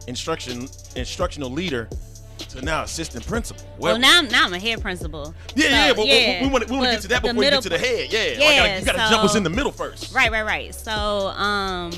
instruction 0.07 0.69
instructional 0.97 1.51
leader 1.51 1.89
to 2.39 2.63
now 2.63 2.83
assistant 2.85 3.27
principal. 3.27 3.65
Well, 3.79 3.99
now, 3.99 4.19
I'm, 4.19 4.29
now 4.29 4.45
I'm 4.47 4.55
a 4.55 4.59
head 4.59 4.81
principal. 4.81 5.35
Yeah, 5.55 5.65
So, 5.65 5.69
yeah, 5.71 5.93
but 5.95 6.05
we- 6.05 6.11
yeah. 6.11 6.43
we, 6.43 6.49
want 6.49 6.67
to 6.67 6.73
we 6.73 6.79
want 6.79 6.89
to 6.91 6.97
get 6.97 7.03
to 7.03 7.09
that 7.09 7.23
before 7.23 7.35
we 7.37 7.51
get 7.51 7.63
to 7.63 7.69
the 7.69 7.79
head. 7.79 8.13
Yeah, 8.13 8.25
Yeah, 8.39 8.79
you 8.79 8.85
got 8.85 8.93
to 8.93 8.99
jump 9.11 9.25
us 9.25 9.35
in 9.35 9.43
the 9.43 9.51
middle 9.51 9.73
first. 9.73 10.15
Right, 10.15 10.31
right, 10.31 10.45
right. 10.45 10.75
So, 10.75 10.93
um, 11.29 11.93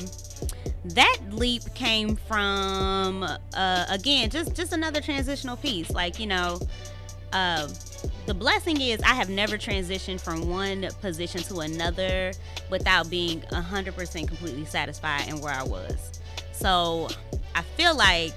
that 0.83 1.17
leap 1.29 1.61
came 1.75 2.15
from 2.15 3.23
uh, 3.53 3.85
again, 3.89 4.29
just 4.29 4.55
just 4.55 4.73
another 4.73 4.99
transitional 5.01 5.55
piece. 5.57 5.91
Like 5.91 6.19
you 6.19 6.25
know, 6.27 6.59
uh, 7.33 7.67
the 8.25 8.33
blessing 8.33 8.81
is 8.81 8.99
I 9.01 9.13
have 9.13 9.29
never 9.29 9.57
transitioned 9.57 10.21
from 10.21 10.49
one 10.49 10.87
position 11.01 11.41
to 11.43 11.59
another 11.59 12.31
without 12.69 13.09
being 13.09 13.41
hundred 13.51 13.95
percent 13.95 14.27
completely 14.27 14.65
satisfied 14.65 15.27
in 15.29 15.39
where 15.39 15.53
I 15.53 15.63
was. 15.63 16.19
So, 16.51 17.09
I 17.55 17.61
feel 17.61 17.95
like 17.95 18.33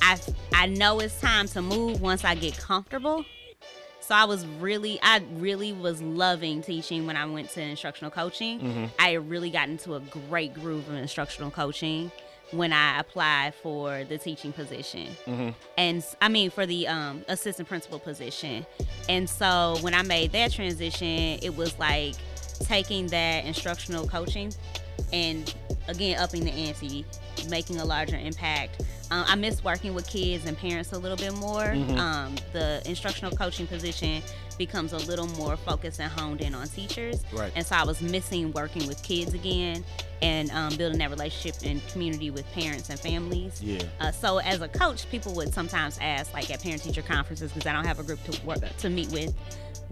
I 0.00 0.18
I 0.54 0.66
know 0.66 1.00
it's 1.00 1.20
time 1.20 1.46
to 1.48 1.62
move 1.62 2.00
once 2.00 2.24
I 2.24 2.34
get 2.34 2.56
comfortable. 2.58 3.24
So 4.00 4.16
I 4.16 4.24
was 4.24 4.44
really, 4.46 4.98
I 5.00 5.22
really 5.34 5.72
was 5.72 6.02
loving 6.02 6.60
teaching 6.60 7.06
when 7.06 7.16
I 7.16 7.24
went 7.24 7.50
to 7.50 7.62
instructional 7.62 8.10
coaching. 8.10 8.60
Mhm. 8.60 8.90
I 8.98 9.12
really 9.12 9.50
got 9.50 9.68
into 9.68 9.94
a 9.94 10.00
great 10.00 10.52
groove 10.54 10.88
of 10.88 10.96
instructional 10.96 11.52
coaching 11.52 12.10
when 12.50 12.72
I 12.72 12.98
applied 12.98 13.54
for 13.54 14.04
the 14.04 14.18
teaching 14.18 14.52
position. 14.52 15.08
Mm-hmm. 15.26 15.50
And 15.78 16.04
I 16.20 16.28
mean, 16.28 16.50
for 16.50 16.66
the 16.66 16.86
um, 16.88 17.24
assistant 17.28 17.68
principal 17.68 17.98
position. 17.98 18.66
And 19.08 19.30
so 19.30 19.78
when 19.80 19.94
I 19.94 20.02
made 20.02 20.32
that 20.32 20.52
transition, 20.52 21.38
it 21.40 21.56
was 21.56 21.78
like 21.78 22.14
taking 22.64 23.06
that 23.08 23.44
instructional 23.44 24.06
coaching 24.06 24.52
and 25.12 25.52
again, 25.88 26.18
upping 26.18 26.44
the 26.44 26.52
ante, 26.52 27.04
making 27.48 27.78
a 27.80 27.84
larger 27.84 28.16
impact. 28.16 28.82
Um, 29.12 29.26
I 29.28 29.34
miss 29.34 29.62
working 29.62 29.92
with 29.92 30.06
kids 30.08 30.46
and 30.46 30.56
parents 30.56 30.92
a 30.92 30.98
little 30.98 31.18
bit 31.18 31.34
more. 31.34 31.64
Mhm. 31.64 31.98
Um, 31.98 32.34
the 32.54 32.80
instructional 32.86 33.36
coaching 33.36 33.66
position 33.66 34.22
becomes 34.56 34.94
a 34.94 34.98
little 34.98 35.26
more 35.26 35.54
focused 35.56 36.00
and 36.00 36.10
honed 36.10 36.40
in 36.40 36.54
on 36.54 36.66
teachers. 36.66 37.20
Right. 37.30 37.52
And 37.54 37.66
so 37.66 37.76
I 37.76 37.84
was 37.84 38.00
missing 38.00 38.52
working 38.52 38.86
with 38.86 39.02
kids 39.02 39.34
again 39.34 39.84
and 40.22 40.50
um, 40.52 40.76
building 40.76 40.98
that 41.00 41.10
relationship 41.10 41.56
and 41.62 41.86
community 41.88 42.30
with 42.30 42.50
parents 42.52 42.88
and 42.88 42.98
families. 42.98 43.60
Yeah. 43.62 43.82
Uh, 44.00 44.12
so 44.12 44.38
as 44.38 44.62
a 44.62 44.68
coach, 44.68 45.10
people 45.10 45.34
would 45.34 45.52
sometimes 45.52 45.98
ask, 46.00 46.32
like 46.32 46.50
at 46.50 46.62
parent 46.62 46.82
teacher 46.82 47.02
conferences, 47.02 47.52
because 47.52 47.66
I 47.66 47.74
don't 47.74 47.84
have 47.84 47.98
a 47.98 48.04
group 48.04 48.22
to 48.24 48.46
work 48.46 48.60
to 48.78 48.88
meet 48.88 49.10
with. 49.10 49.34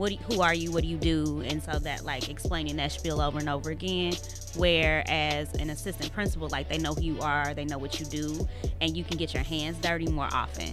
What? 0.00 0.12
You, 0.12 0.18
who 0.30 0.40
are 0.40 0.54
you? 0.54 0.72
What 0.72 0.82
do 0.82 0.88
you 0.88 0.96
do? 0.96 1.42
And 1.46 1.62
so 1.62 1.78
that 1.78 2.04
like 2.06 2.30
explaining 2.30 2.76
that 2.76 2.90
spiel 2.92 3.20
over 3.20 3.38
and 3.38 3.48
over 3.50 3.70
again. 3.70 4.14
Whereas 4.56 5.52
an 5.54 5.70
assistant 5.70 6.12
principal, 6.12 6.48
like 6.48 6.68
they 6.68 6.78
know 6.78 6.92
who 6.94 7.02
you 7.02 7.20
are, 7.20 7.54
they 7.54 7.64
know 7.64 7.78
what 7.78 8.00
you 8.00 8.06
do, 8.06 8.48
and 8.80 8.96
you 8.96 9.04
can 9.04 9.16
get 9.16 9.32
your 9.32 9.44
hands 9.44 9.78
dirty 9.78 10.08
more 10.08 10.28
often. 10.32 10.70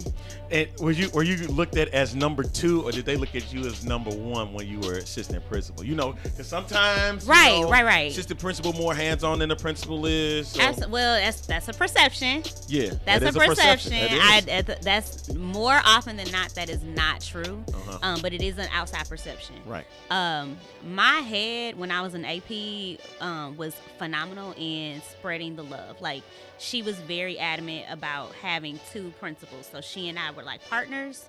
And 0.50 0.68
were 0.80 0.90
you 0.90 1.10
were 1.10 1.22
you 1.22 1.46
looked 1.48 1.76
at 1.76 1.88
as 1.88 2.14
number 2.14 2.42
two, 2.42 2.82
or 2.82 2.90
did 2.90 3.04
they 3.04 3.16
look 3.16 3.34
at 3.36 3.52
you 3.52 3.60
as 3.66 3.84
number 3.84 4.10
one 4.10 4.52
when 4.52 4.66
you 4.66 4.80
were 4.80 4.94
assistant 4.94 5.46
principal? 5.48 5.84
You 5.84 5.94
know, 5.94 6.14
because 6.24 6.48
sometimes 6.48 7.24
you 7.26 7.30
Right, 7.30 7.60
know, 7.60 7.70
right, 7.70 7.84
right. 7.84 8.10
Assistant 8.10 8.40
principal 8.40 8.72
more 8.72 8.94
hands 8.94 9.22
on 9.22 9.38
than 9.38 9.48
the 9.50 9.56
principal 9.56 10.06
is. 10.06 10.48
so- 10.48 10.88
well, 10.88 11.20
that's 11.20 11.42
that's 11.46 11.68
a 11.68 11.72
perception. 11.72 12.42
yeah, 12.66 12.90
That's 13.04 13.22
that 13.22 13.22
a 13.24 13.28
is 13.28 13.36
perception. 13.36 13.92
That. 13.92 14.44
I, 14.48 14.74
that's 14.82 15.32
more 15.34 15.80
often 15.84 16.16
than 16.16 16.30
not 16.32 16.48
that 16.54 16.68
is 16.68 16.82
not 16.82 17.20
true. 17.20 17.62
Uh-huh. 17.72 17.98
Um, 18.02 18.20
but 18.22 18.32
it 18.32 18.42
is 18.42 18.58
an 18.58 18.68
outside 18.72 19.00
perception. 19.08 19.17
Right. 19.66 19.86
Um, 20.10 20.58
my 20.84 21.20
head 21.20 21.78
when 21.78 21.90
I 21.90 22.00
was 22.02 22.14
in 22.14 22.24
AP 22.24 23.00
um, 23.20 23.56
was 23.56 23.74
phenomenal 23.98 24.54
in 24.56 25.02
spreading 25.02 25.56
the 25.56 25.64
love. 25.64 26.00
Like 26.00 26.22
she 26.58 26.82
was 26.82 26.96
very 27.00 27.38
adamant 27.38 27.86
about 27.90 28.32
having 28.34 28.80
two 28.92 29.12
principals. 29.18 29.68
So 29.70 29.80
she 29.80 30.08
and 30.08 30.18
I 30.18 30.30
were 30.30 30.42
like 30.42 30.66
partners 30.68 31.26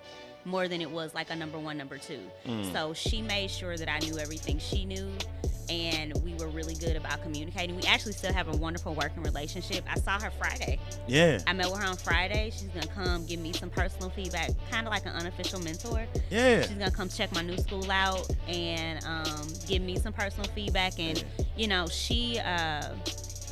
more 0.50 0.68
than 0.68 0.82
it 0.82 0.89
was 0.89 1.13
like 1.13 1.29
a 1.29 1.36
number 1.36 1.60
one, 1.60 1.77
number 1.77 1.98
two. 1.98 2.20
Mm. 2.46 2.74
So 2.74 2.94
she 2.94 3.22
made 3.22 3.50
sure 3.51 3.77
that 3.77 3.89
I 3.89 4.00
knew 4.00 4.18
everything 4.18 4.60
she 4.60 4.86
knew. 4.86 5.10
And 5.70 6.13
we 6.24 6.34
were 6.34 6.48
really 6.48 6.74
good 6.74 6.96
about 6.96 7.22
communicating. 7.22 7.75
We 7.75 7.84
actually 7.84 8.13
still 8.13 8.34
have 8.34 8.48
a 8.51 8.58
wonderful 8.58 8.96
working 8.96 9.22
relationship. 9.22 9.86
I 9.88 10.00
saw 10.00 10.20
her 10.20 10.32
Friday. 10.32 10.79
Yeah. 11.08 11.38
I 11.46 11.53
met 11.53 11.70
with 11.70 11.79
her 11.79 11.86
on 11.86 11.96
Friday. 11.96 12.51
She's 12.51 12.70
gonna 12.70 12.88
come 12.88 13.24
give 13.27 13.39
me 13.39 13.53
some 13.53 13.70
personal 13.70 14.10
feedback, 14.10 14.50
kind 14.72 14.88
of 14.88 14.91
like 14.91 15.06
an 15.06 15.12
unofficial 15.12 15.60
mentor. 15.60 16.08
Yeah. 16.32 16.62
She's 16.62 16.72
gonna 16.72 16.89
come 16.89 17.08
check 17.08 17.32
my 17.36 17.44
new 17.44 17.58
school 17.58 17.89
out 17.91 18.27
and 18.48 19.06
um, 19.06 19.48
give 19.68 19.84
me 19.84 20.00
some 20.00 20.12
personal 20.12 20.50
feedback. 20.56 21.00
And 21.00 21.24
you 21.56 21.68
know, 21.68 21.86
she 21.86 22.39
uh, 22.39 22.89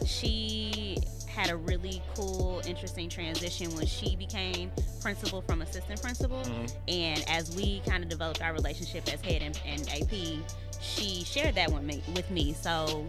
she 0.06 0.98
had 1.28 1.50
a 1.50 1.56
really 1.56 2.02
cool, 2.16 2.62
interesting 2.66 3.10
transition 3.10 3.74
when 3.76 3.86
she 3.86 4.16
became 4.16 4.72
principal 5.02 5.42
from 5.42 5.62
assistant 5.62 6.02
principal. 6.02 6.42
Mhm. 6.44 6.72
And 6.88 7.30
as 7.30 7.56
we 7.56 7.82
kind 7.88 8.04
of 8.04 8.10
developed 8.10 8.42
our 8.42 8.54
relationship 8.54 9.12
as 9.14 9.22
head 9.22 9.42
and, 9.44 9.60
and 9.66 9.88
AP, 9.90 10.40
she 10.82 11.24
shared 11.24 11.56
that 11.56 11.72
with 11.72 11.84
me. 11.84 12.02
With 12.16 12.30
me, 12.32 12.54
so 12.60 13.08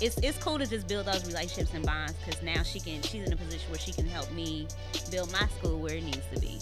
it's 0.00 0.18
it's 0.18 0.36
cool 0.38 0.58
to 0.58 0.66
just 0.66 0.86
build 0.86 1.06
those 1.06 1.24
relationships 1.26 1.72
and 1.74 1.84
bonds 1.86 2.14
because 2.24 2.42
now 2.42 2.62
she 2.62 2.80
can 2.80 3.00
she's 3.02 3.24
in 3.26 3.32
a 3.32 3.36
position 3.36 3.70
where 3.70 3.78
she 3.78 3.92
can 3.92 4.06
help 4.06 4.30
me 4.32 4.66
build 5.10 5.30
my 5.32 5.46
school 5.58 5.78
where 5.78 5.94
it 5.94 6.04
needs 6.04 6.26
to 6.34 6.40
be. 6.40 6.58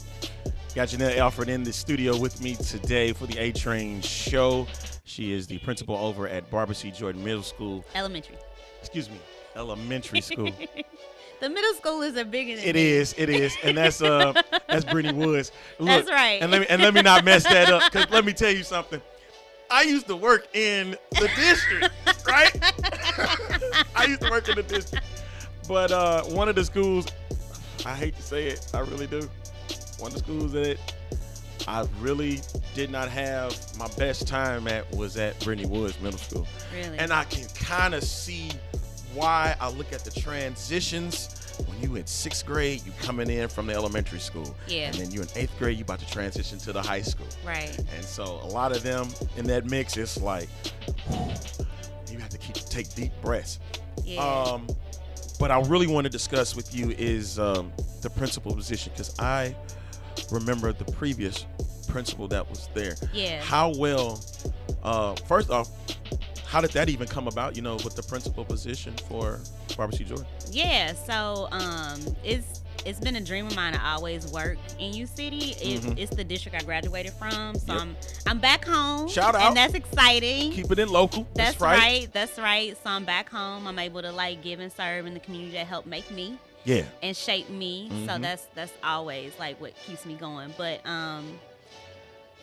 Got 0.74 0.88
Janelle 0.88 1.16
Alfred 1.16 1.48
in 1.48 1.64
the 1.64 1.72
studio 1.72 2.16
with 2.16 2.40
me 2.40 2.54
today 2.54 3.12
for 3.12 3.26
the 3.26 3.36
A 3.38 3.50
Train 3.50 4.00
show. 4.02 4.68
She 5.04 5.32
is 5.32 5.48
the 5.48 5.58
principal 5.58 5.96
over 5.96 6.28
at 6.28 6.48
Barbara 6.50 6.76
C. 6.76 6.92
Jordan 6.92 7.24
Middle 7.24 7.42
School. 7.42 7.84
Elementary. 7.96 8.36
Excuse 8.78 9.10
me, 9.10 9.16
elementary 9.56 10.20
school. 10.20 10.50
the 11.40 11.48
middle 11.50 11.74
schoolers 11.74 12.16
are 12.16 12.24
bigger 12.24 12.56
than 12.56 12.64
It 12.64 12.74
me. 12.74 12.86
is, 12.88 13.14
it 13.18 13.28
is, 13.28 13.56
and 13.64 13.76
that's 13.76 14.02
uh, 14.02 14.32
that's 14.68 14.84
Brittany 14.84 15.14
Woods. 15.18 15.52
That's 15.78 16.10
right. 16.10 16.40
And 16.42 16.50
let 16.50 16.60
me 16.62 16.66
and 16.68 16.82
let 16.82 16.94
me 16.94 17.02
not 17.02 17.24
mess 17.24 17.44
that 17.44 17.70
up, 17.70 17.82
because 17.90 18.10
let 18.10 18.24
me 18.24 18.32
tell 18.32 18.50
you 18.52 18.62
something. 18.62 19.00
I 19.70 19.82
used 19.82 20.08
to 20.08 20.16
work 20.16 20.48
in 20.54 20.96
the 21.12 21.30
district, 21.36 21.90
right? 22.26 22.52
I 23.94 24.04
used 24.06 24.20
to 24.22 24.30
work 24.30 24.48
in 24.48 24.56
the 24.56 24.64
district, 24.64 25.04
but 25.68 25.92
uh, 25.92 26.24
one 26.24 26.48
of 26.48 26.56
the 26.56 26.64
schools, 26.64 27.06
I 27.86 27.94
hate 27.94 28.16
to 28.16 28.22
say 28.22 28.48
it, 28.48 28.66
I 28.74 28.80
really 28.80 29.06
do. 29.06 29.28
One 29.98 30.08
of 30.08 30.14
the 30.14 30.18
schools 30.18 30.52
that 30.52 30.76
I 31.68 31.86
really 32.00 32.40
did 32.74 32.90
not 32.90 33.08
have 33.10 33.54
my 33.78 33.86
best 33.96 34.26
time 34.26 34.66
at 34.66 34.90
was 34.96 35.16
at 35.16 35.38
Brittany 35.44 35.68
Woods 35.68 36.00
Middle 36.00 36.18
School. 36.18 36.48
Really? 36.74 36.98
And 36.98 37.12
I 37.12 37.22
can 37.24 37.46
kind 37.54 37.94
of 37.94 38.02
see 38.02 38.50
why 39.14 39.56
I 39.60 39.70
look 39.70 39.92
at 39.92 40.04
the 40.04 40.10
transitions. 40.10 41.36
When 41.66 41.80
you 41.82 41.96
in 41.96 42.06
sixth 42.06 42.46
grade, 42.46 42.82
you 42.86 42.92
coming 43.02 43.28
in 43.28 43.48
from 43.48 43.66
the 43.66 43.74
elementary 43.74 44.18
school. 44.18 44.56
Yeah. 44.66 44.86
And 44.86 44.94
then 44.94 45.10
you 45.10 45.20
in 45.20 45.28
eighth 45.36 45.56
grade, 45.58 45.76
you 45.76 45.84
about 45.84 45.98
to 46.00 46.10
transition 46.10 46.58
to 46.60 46.72
the 46.72 46.80
high 46.80 47.02
school. 47.02 47.26
Right. 47.44 47.76
And 47.94 48.04
so 48.04 48.24
a 48.42 48.48
lot 48.48 48.74
of 48.74 48.82
them 48.82 49.08
in 49.36 49.46
that 49.48 49.66
mix, 49.66 49.96
it's 49.96 50.16
like 50.16 50.48
you 52.10 52.18
have 52.18 52.30
to 52.30 52.38
keep 52.38 52.56
take 52.56 52.94
deep 52.94 53.12
breaths. 53.20 53.58
Yeah. 54.04 54.22
Um, 54.22 54.66
but 55.38 55.50
I 55.50 55.60
really 55.62 55.86
want 55.86 56.04
to 56.04 56.10
discuss 56.10 56.56
with 56.56 56.74
you 56.74 56.90
is 56.90 57.38
um, 57.38 57.72
the 58.02 58.10
principal 58.10 58.54
position 58.54 58.92
because 58.92 59.18
I 59.18 59.54
remember 60.30 60.72
the 60.72 60.90
previous 60.92 61.46
principal 61.88 62.28
that 62.28 62.48
was 62.48 62.68
there. 62.74 62.96
Yeah. 63.12 63.42
How 63.42 63.72
well? 63.76 64.22
Uh, 64.82 65.14
first 65.26 65.50
off, 65.50 65.68
how 66.50 66.60
did 66.60 66.70
that 66.72 66.88
even 66.88 67.06
come 67.06 67.28
about? 67.28 67.54
You 67.56 67.62
know, 67.62 67.76
with 67.76 67.94
the 67.94 68.02
principal 68.02 68.44
position 68.44 68.92
for 69.08 69.38
Barbara 69.76 69.96
C. 69.96 70.04
Jordan. 70.04 70.26
Yeah, 70.50 70.92
so 70.94 71.48
um, 71.52 72.00
it's 72.24 72.62
it's 72.86 72.98
been 72.98 73.14
a 73.16 73.20
dream 73.20 73.46
of 73.46 73.54
mine 73.54 73.74
to 73.74 73.84
always 73.86 74.26
work 74.32 74.56
in 74.78 74.94
U 74.94 75.06
City. 75.06 75.54
It's, 75.60 75.84
Mhm. 75.84 75.98
it's 75.98 76.16
the 76.16 76.24
district 76.24 76.56
I 76.56 76.62
graduated 76.64 77.12
from, 77.12 77.54
so 77.56 77.74
Yep. 77.74 77.82
I'm 77.82 77.96
I'm 78.26 78.38
back 78.38 78.64
home. 78.64 79.08
Shout 79.08 79.34
out. 79.34 79.42
and 79.48 79.56
that's 79.56 79.74
exciting. 79.74 80.50
Keep 80.52 80.70
it 80.72 80.78
in 80.78 80.88
local. 80.88 81.24
That's, 81.34 81.50
That's, 81.50 81.60
right. 81.60 81.78
right. 81.78 82.12
That's 82.12 82.38
right. 82.38 82.74
So 82.82 82.90
I'm 82.90 83.04
back 83.04 83.28
home. 83.28 83.66
I'm 83.68 83.78
able 83.78 84.02
to 84.02 84.10
like 84.12 84.42
give 84.42 84.60
and 84.60 84.72
serve 84.72 85.06
in 85.06 85.14
the 85.14 85.20
community 85.20 85.52
that 85.52 85.66
helped 85.66 85.86
make 85.86 86.10
me. 86.10 86.38
Yeah. 86.64 86.82
And 87.02 87.16
shape 87.16 87.48
me. 87.50 87.88
So 88.06 88.12
Mhm. 88.12 88.22
that's 88.22 88.46
that's 88.54 88.72
always 88.82 89.32
like 89.38 89.60
what 89.60 89.72
keeps 89.86 90.04
me 90.06 90.14
going. 90.14 90.52
But 90.58 90.80
um 90.86 91.38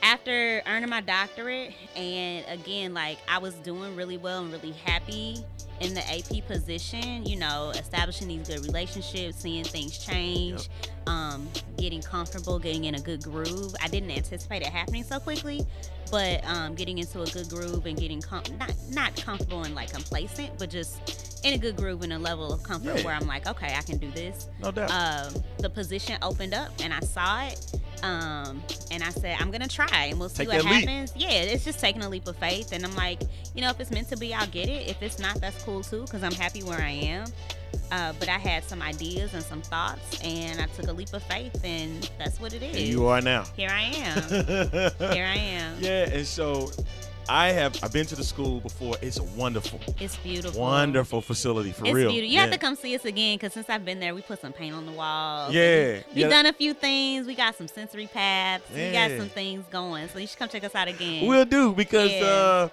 after 0.04 0.62
earning 0.68 0.90
my 0.90 1.02
doctorate 1.02 1.74
and 1.96 2.46
again 2.48 2.94
like 2.94 3.18
I 3.28 3.40
was 3.40 3.56
doing 3.56 3.96
really 3.96 4.18
well 4.18 4.44
and 4.44 4.52
really 4.52 4.72
happy 4.86 5.38
in 5.80 5.94
the 5.94 6.02
AP 6.10 6.48
position, 6.48 7.24
you 7.24 7.36
know, 7.36 7.70
establishing 7.76 8.28
these 8.28 8.48
good 8.48 8.62
relationships, 8.66 9.38
seeing 9.38 9.64
things 9.64 10.00
change, 10.04 10.70
um, 11.06 11.48
getting 11.78 12.02
comfortable, 12.02 12.58
getting 12.58 12.86
in 12.86 12.96
a 12.96 13.00
good 13.00 13.22
groove. 13.22 13.76
I 13.84 13.88
didn't 13.88 14.10
anticipate 14.10 14.64
it 14.64 14.70
happening 14.70 15.04
so 15.04 15.20
quickly, 15.20 15.64
but 16.10 16.44
um, 16.48 16.74
getting 16.74 16.98
into 16.98 17.22
a 17.22 17.28
good 17.28 17.48
groove 17.50 17.86
and 17.86 17.96
getting 17.96 18.22
com- 18.24 18.42
not 18.60 18.74
not 18.90 19.16
comfortable 19.22 19.64
and 19.66 19.76
like 19.76 19.94
complacent, 19.94 20.58
but 20.58 20.72
just 20.72 21.46
in 21.46 21.54
a 21.54 21.58
good 21.60 21.76
groove 21.76 22.02
and 22.02 22.12
a 22.14 22.18
level 22.18 22.52
of 22.52 22.64
comfort 22.64 22.98
Yeah. 22.98 23.06
where 23.06 23.14
I'm 23.14 23.28
like, 23.28 23.48
okay, 23.48 23.76
I 23.78 23.82
can 23.84 23.98
do 24.00 24.10
this. 24.12 24.50
No 24.60 24.72
doubt. 24.72 24.90
Um, 24.90 25.44
the 25.60 25.70
position 25.70 26.18
opened 26.24 26.56
up 26.56 26.72
and 26.82 26.92
I 26.92 27.02
saw 27.02 27.44
it. 27.46 27.80
Um, 28.04 28.62
and 28.92 29.04
I 29.04 29.10
said, 29.10 29.38
I'm 29.40 29.52
gonna 29.52 29.68
try 29.68 30.06
and 30.10 30.20
we'll 30.20 30.30
see 30.30 30.46
Take 30.46 30.50
what 30.50 30.64
that 30.64 30.72
leap. 30.72 30.88
happens. 30.88 31.14
Yeah, 31.16 31.30
it's 31.30 31.66
just 31.66 31.80
taking 31.80 32.04
a 32.04 32.10
leap 32.10 32.28
of 32.28 32.36
faith. 32.38 32.72
And 32.72 32.86
I'm 32.86 32.96
like, 32.96 33.22
you 33.56 33.62
know, 33.62 33.70
if 33.70 33.80
it's 33.80 33.92
meant 33.92 34.10
to 34.10 34.18
be, 34.18 34.34
I'll 34.34 34.48
get 34.48 34.70
it. 34.70 34.88
If 34.88 35.02
it's 35.02 35.20
not, 35.20 35.42
that's 35.42 35.64
cool 35.64 35.82
too, 35.84 36.02
because 36.02 36.24
I'm 36.24 36.34
happy 36.34 36.64
where 36.64 36.82
I 36.82 36.92
am. 36.92 37.26
Uh, 37.92 38.14
but 38.20 38.28
I 38.28 38.38
had 38.38 38.64
some 38.66 38.82
ideas 38.82 39.34
and 39.34 39.42
some 39.44 39.62
thoughts, 39.62 40.22
and 40.22 40.60
I 40.60 40.66
took 40.68 40.88
a 40.88 40.92
leap 40.92 41.14
of 41.14 41.24
faith, 41.24 41.62
and 41.64 42.10
that's 42.18 42.40
what 42.40 42.54
it 42.54 42.62
is. 42.62 42.76
And 42.76 42.86
you 42.86 43.08
are 43.08 43.22
now. 43.22 43.46
Here 43.56 43.70
I 43.72 43.84
am. 43.84 44.22
Here 45.14 45.26
I 45.26 45.38
am. 45.38 45.78
Yeah, 45.80 46.10
and 46.10 46.26
so 46.28 46.70
I 47.30 47.52
have 47.52 47.78
I've 47.84 47.92
been 47.92 48.06
to 48.08 48.16
the 48.16 48.24
school 48.24 48.60
before. 48.60 48.96
It's 49.02 49.20
a 49.20 49.24
wonderful. 49.24 49.80
It's 50.00 50.16
beautiful. 50.18 50.62
Wonderful 50.62 51.22
facility 51.22 51.72
for 51.72 51.86
it's 51.86 51.94
real. 51.94 52.10
beautiful. 52.12 52.30
You 52.30 52.36
yeah. 52.36 52.42
have 52.42 52.52
to 52.52 52.58
come 52.58 52.76
see 52.76 52.96
us 52.96 53.06
again 53.06 53.36
because 53.36 53.54
since 53.54 53.70
I've 53.70 53.84
been 53.86 54.00
there, 54.00 54.16
we 54.16 54.22
put 54.22 54.40
some 54.42 54.54
paint 54.54 54.76
on 54.76 54.86
the 54.86 54.92
walls. 54.92 55.54
Yeah, 55.54 56.00
We've 56.10 56.18
yeah. 56.18 56.30
done 56.30 56.46
a 56.46 56.54
few 56.54 56.74
things. 56.74 57.28
We 57.28 57.36
got 57.36 57.56
some 57.56 57.68
sensory 57.68 58.08
paths. 58.08 58.64
We 58.74 58.92
got 58.92 59.12
some 59.12 59.30
things 59.30 59.66
going. 59.72 60.08
So 60.10 60.20
you 60.20 60.28
should 60.28 60.40
come 60.40 60.50
check 60.50 60.64
us 60.64 60.76
out 60.76 60.88
again. 60.88 61.28
We'll 61.28 61.46
do 61.46 61.74
because 61.74 62.12
Yeah. 62.12 62.26
uh 62.26 62.70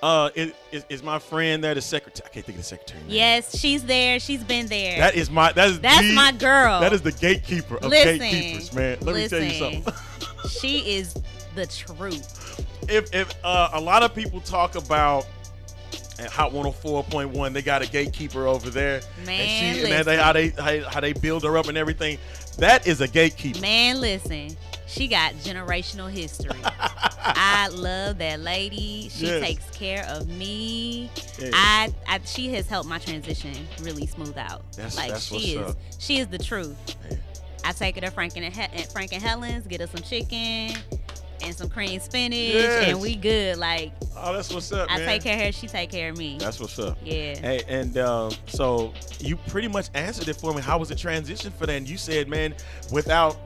uh 0.00 0.30
is, 0.36 0.52
is, 0.70 0.86
is 0.88 1.02
my 1.02 1.18
friend 1.18 1.62
there 1.62 1.74
the 1.74 1.80
secretary 1.82 2.24
I 2.24 2.32
can't 2.32 2.46
think 2.46 2.56
of 2.56 2.62
the 2.62 2.68
secretary 2.68 3.00
name. 3.00 3.10
Yes, 3.10 3.58
she's 3.58 3.84
there. 3.84 4.20
She's 4.20 4.44
been 4.44 4.66
there. 4.66 4.98
That 5.00 5.16
is 5.16 5.28
my 5.30 5.52
that 5.52 5.70
is 5.70 5.80
That's 5.80 6.02
the- 6.06 6.14
my 6.14 6.32
girl. 6.32 6.80
That 6.80 6.92
is 6.92 7.02
the 7.02 7.12
gatekeeper 7.12 7.76
of 7.76 7.90
Listen, 7.90 8.18
gatekeepers, 8.18 8.72
man. 8.72 8.98
Let 9.00 9.16
me 9.16 9.28
tell 9.28 9.42
you 9.42 9.52
something. 9.52 9.94
she 10.60 10.96
is 10.96 11.14
the 11.58 11.66
truth. 11.66 12.64
if 12.88 13.12
if 13.14 13.34
uh, 13.44 13.70
a 13.72 13.80
lot 13.80 14.02
of 14.02 14.14
people 14.14 14.40
talk 14.40 14.74
about 14.76 15.26
at 16.18 16.30
Hot 16.30 16.52
104.1, 16.52 17.52
they 17.52 17.62
got 17.62 17.80
a 17.82 17.86
gatekeeper 17.88 18.46
over 18.46 18.70
there, 18.70 19.00
Man, 19.24 19.40
and 19.40 19.76
she 19.76 19.84
and 19.84 19.94
how 20.20 20.32
they, 20.32 20.48
how 20.50 20.64
they 20.64 20.80
how, 20.80 21.00
they 21.00 21.12
build 21.12 21.44
her 21.44 21.56
up 21.56 21.68
and 21.68 21.78
everything. 21.78 22.18
That 22.58 22.86
is 22.88 23.00
a 23.00 23.06
gatekeeper. 23.08 23.60
Man, 23.60 24.00
listen. 24.00 24.56
She 24.88 25.06
got 25.06 25.34
generational 25.34 26.10
history. 26.10 26.58
I 26.64 27.68
love 27.72 28.18
that 28.18 28.40
lady. 28.40 29.10
She 29.12 29.26
Yes. 29.26 29.42
takes 29.42 29.70
care 29.78 30.04
of 30.08 30.26
me. 30.28 31.10
I, 31.52 31.92
I 32.08 32.20
she 32.24 32.48
has 32.54 32.66
helped 32.66 32.88
my 32.88 32.98
transition 32.98 33.54
really 33.82 34.06
smooth 34.06 34.36
out. 34.38 34.62
That's- 34.72 34.96
like 34.96 35.10
that's 35.10 35.24
she 35.24 35.34
what's 35.34 35.44
is 35.46 35.56
up. 35.74 35.76
she 35.98 36.18
is 36.18 36.26
the 36.28 36.38
truth. 36.38 36.96
I 37.64 37.72
take 37.72 37.96
her 37.96 38.00
to 38.00 38.10
Frank 38.10 38.34
and, 38.36 38.52
Frank 38.90 39.12
and 39.12 39.22
Helen's, 39.22 39.66
get 39.66 39.80
her 39.82 39.86
some 39.86 40.02
chicken 40.02 40.74
and 41.42 41.54
some 41.54 41.68
cream 41.68 42.00
spinach, 42.00 42.36
Yes. 42.54 42.88
and 42.88 43.00
we 43.00 43.14
good. 43.16 43.56
Like 43.58 43.92
Oh, 44.16 44.32
that's 44.32 44.52
what's 44.52 44.72
up, 44.72 44.90
I 44.90 44.98
man. 44.98 45.06
take 45.06 45.22
care 45.22 45.34
of 45.38 45.44
her, 45.46 45.52
she 45.52 45.66
take 45.68 45.90
care 45.90 46.10
of 46.10 46.18
me. 46.18 46.38
That's 46.38 46.58
what's 46.58 46.78
up. 46.78 46.98
Yeah. 47.04 47.38
Hey, 47.38 47.62
and 47.68 47.96
uh, 47.96 48.30
so 48.46 48.92
you 49.20 49.36
pretty 49.36 49.68
much 49.68 49.88
answered 49.94 50.28
it 50.28 50.34
for 50.36 50.52
me. 50.52 50.60
How 50.60 50.78
was 50.78 50.88
the 50.88 50.96
transition 50.96 51.52
for 51.52 51.66
that? 51.66 51.72
And 51.76 51.88
you 51.88 51.96
said, 51.96 52.28
man, 52.28 52.54
without 52.90 53.36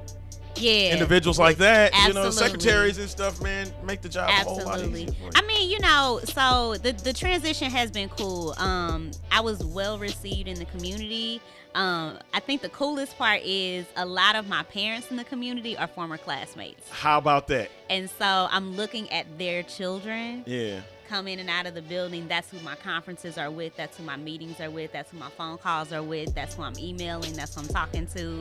yeah. 0.56 0.92
individuals 0.92 1.38
like 1.38 1.56
that, 1.58 1.92
you 2.06 2.12
know, 2.14 2.30
secretaries 2.30 2.98
and 2.98 3.08
stuff, 3.08 3.40
man, 3.42 3.68
make 3.84 4.00
the 4.02 4.08
job 4.08 4.28
a 4.28 4.32
whole 4.44 4.56
lot 4.58 4.74
Absolutely. 4.74 5.04
easier. 5.04 5.30
I 5.34 5.42
mean, 5.42 5.70
you 5.70 5.78
know, 5.80 6.20
so 6.24 6.76
the 6.82 6.92
the 6.92 7.12
transition 7.12 7.70
has 7.70 7.90
been 7.90 8.08
cool. 8.10 8.54
Um, 8.58 9.10
I 9.30 9.40
was 9.40 9.64
well 9.64 9.98
received 9.98 10.48
in 10.48 10.58
the 10.58 10.64
community. 10.66 11.40
Um, 11.74 12.18
I 12.34 12.40
think 12.40 12.60
the 12.60 12.68
coolest 12.68 13.16
part 13.16 13.40
is 13.44 13.86
a 13.96 14.04
lot 14.04 14.36
of 14.36 14.46
my 14.46 14.62
parents 14.64 15.10
in 15.10 15.16
the 15.16 15.24
community 15.24 15.74
are 15.78 15.86
former 15.86 16.18
classmates, 16.18 16.86
How 16.90 17.16
about 17.16 17.46
that? 17.48 17.70
and 17.88 18.10
so 18.10 18.46
I'm 18.50 18.76
looking 18.76 19.10
at 19.10 19.38
their 19.38 19.62
children 19.62 20.44
Yeah. 20.46 20.80
Come 21.12 21.28
in 21.28 21.38
and 21.38 21.50
out 21.50 21.66
of 21.66 21.74
the 21.74 21.82
building. 21.82 22.26
That's 22.26 22.50
who 22.50 22.58
my 22.60 22.74
conferences 22.76 23.36
are 23.36 23.50
with. 23.50 23.76
That's 23.76 23.98
who 23.98 24.04
my 24.04 24.16
meetings 24.16 24.58
are 24.62 24.70
with. 24.70 24.92
That's 24.92 25.10
who 25.10 25.18
my 25.18 25.28
phone 25.28 25.58
calls 25.58 25.92
are 25.92 26.02
with. 26.02 26.34
That's 26.34 26.54
who 26.54 26.62
I'm 26.62 26.78
emailing. 26.78 27.34
That's 27.34 27.54
who 27.54 27.60
I'm 27.60 27.68
talking 27.68 28.06
to. 28.14 28.40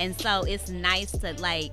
And 0.00 0.20
so 0.20 0.42
it's 0.42 0.68
nice 0.68 1.12
to 1.12 1.34
like, 1.34 1.70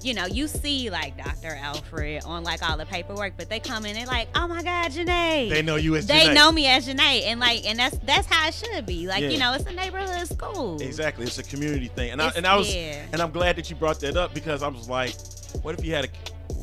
you 0.00 0.14
know, 0.14 0.24
you 0.24 0.48
see 0.48 0.88
like 0.88 1.18
Dr. 1.18 1.54
Alfred 1.56 2.24
on 2.24 2.42
like 2.42 2.66
all 2.66 2.78
the 2.78 2.86
paperwork, 2.86 3.34
but 3.36 3.50
they 3.50 3.60
come 3.60 3.84
in 3.84 3.94
and 3.98 4.06
like, 4.06 4.28
oh 4.34 4.48
my 4.48 4.62
God, 4.62 4.92
Janae. 4.92 5.50
They 5.50 5.60
know 5.60 5.76
you 5.76 5.94
as 5.96 6.06
They 6.06 6.20
Janae. 6.20 6.34
know 6.36 6.50
me 6.50 6.68
as 6.68 6.88
Janae, 6.88 7.24
and 7.26 7.38
like, 7.38 7.66
and 7.66 7.78
that's 7.78 7.98
that's 7.98 8.26
how 8.26 8.48
it 8.48 8.54
should 8.54 8.86
be. 8.86 9.06
Like, 9.06 9.20
Yeah. 9.22 9.28
you 9.28 9.38
know, 9.38 9.52
it's 9.52 9.66
a 9.66 9.72
neighborhood 9.74 10.26
school. 10.26 10.80
Exactly, 10.80 11.26
it's 11.26 11.36
a 11.36 11.42
community 11.42 11.88
thing, 11.88 12.12
and 12.12 12.22
I 12.22 12.28
and 12.34 12.46
I 12.46 12.56
was 12.56 12.74
yeah. 12.74 13.04
and 13.12 13.20
I'm 13.20 13.30
glad 13.30 13.56
that 13.56 13.68
you 13.68 13.76
brought 13.76 14.00
that 14.00 14.16
up 14.16 14.32
because 14.32 14.62
I 14.62 14.68
was 14.68 14.88
like, 14.88 15.14
what 15.62 15.78
if 15.78 15.84
you 15.84 15.94
had 15.94 16.06
a 16.06 16.08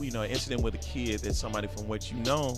you 0.03 0.12
know 0.12 0.21
an 0.21 0.31
incident 0.31 0.62
with 0.62 0.75
a 0.75 0.79
kid 0.79 1.19
that 1.21 1.36
somebody 1.36 1.67
from 1.67 1.88
what 1.88 2.12
you 2.12 2.17
know, 2.19 2.57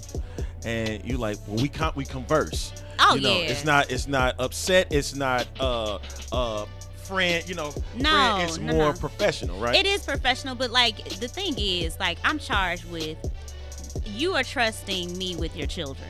and 0.66 1.04
you 1.06 1.18
like, 1.18 1.38
well, 1.48 1.62
we 1.62 1.70
con- 1.70 1.94
we 1.96 2.06
converse. 2.06 2.74
Oh, 3.00 3.16
you 3.16 3.22
know, 3.22 3.40
yeah. 3.40 3.50
it's 3.50 3.66
not 3.66 3.92
it's 3.92 4.08
not 4.08 4.36
upset, 4.40 4.88
it's 4.92 5.16
not 5.16 5.48
uh 5.60 5.98
uh 6.32 6.66
friend, 7.04 7.48
you 7.50 7.56
know, 7.56 7.74
No, 7.96 8.10
friend, 8.10 8.50
it's 8.50 8.58
no, 8.60 8.74
more 8.74 8.94
no. 8.94 9.00
professional, 9.00 9.60
right? 9.60 9.76
It 9.76 9.86
is 9.86 10.04
professional, 10.04 10.56
but 10.56 10.72
like 10.72 11.04
the 11.20 11.28
thing 11.28 11.56
is, 11.58 12.00
like 12.00 12.18
I'm 12.24 12.40
charged 12.40 12.90
with 12.92 13.18
you 14.06 14.36
are 14.36 14.44
trusting 14.44 15.18
me 15.18 15.36
with 15.36 15.56
your 15.56 15.68
children. 15.68 16.10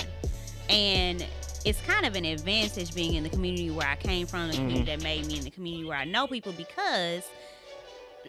And 0.70 1.26
it's 1.66 1.82
kind 1.82 2.06
of 2.06 2.16
an 2.16 2.26
advantage 2.26 2.94
being 2.94 3.16
in 3.16 3.24
the 3.24 3.30
community 3.30 3.70
where 3.72 3.88
I 3.88 3.96
came 3.96 4.26
from, 4.28 4.48
the 4.50 4.56
community 4.56 4.84
Mhm. 4.84 4.86
that 4.88 5.04
made 5.04 5.26
me 5.28 5.38
in 5.38 5.44
the 5.44 5.50
community 5.52 5.86
where 5.86 5.98
I 5.98 6.06
know 6.06 6.28
people 6.28 6.52
because 6.54 7.24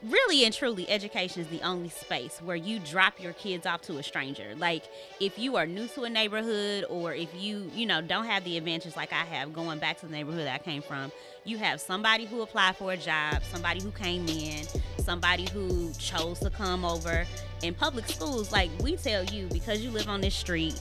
really 0.04 0.44
and 0.44 0.52
truly 0.52 0.88
education 0.90 1.42
is 1.42 1.48
the 1.48 1.62
only 1.62 1.88
space 1.88 2.40
where 2.42 2.56
you 2.56 2.78
drop 2.80 3.20
your 3.20 3.32
kids 3.34 3.66
off 3.66 3.82
to 3.82 3.98
a 3.98 4.02
stranger. 4.02 4.54
Like 4.56 4.84
if 5.20 5.38
you 5.38 5.56
are 5.56 5.66
new 5.66 5.86
to 5.88 6.02
a 6.02 6.10
neighborhood 6.10 6.84
or 6.88 7.14
if 7.14 7.28
you 7.34 7.70
you 7.74 7.86
know 7.86 8.00
don't 8.00 8.26
have 8.26 8.44
the 8.44 8.56
advantage 8.56 8.96
like 8.96 9.12
i 9.12 9.24
have 9.24 9.52
going 9.52 9.78
back 9.78 9.98
to 10.00 10.06
the 10.06 10.12
neighborhood 10.12 10.48
i 10.48 10.58
came 10.58 10.82
from 10.82 11.12
you 11.44 11.56
have 11.58 11.80
somebody 11.80 12.24
who 12.24 12.40
applied 12.42 12.76
for 12.76 12.92
a 12.92 12.96
job 12.96 13.42
somebody 13.52 13.80
who 13.80 13.90
came 13.92 14.26
in 14.28 14.66
somebody 15.02 15.46
who 15.52 15.92
chose 15.98 16.38
to 16.40 16.50
come 16.50 16.84
over. 16.84 17.26
In 17.62 17.74
public 17.74 18.08
schools 18.08 18.52
like 18.52 18.70
we 18.80 18.96
tell 18.96 19.24
you 19.24 19.46
because 19.52 19.82
you 19.82 19.90
live 19.90 20.08
on 20.08 20.20
this 20.20 20.34
street 20.34 20.80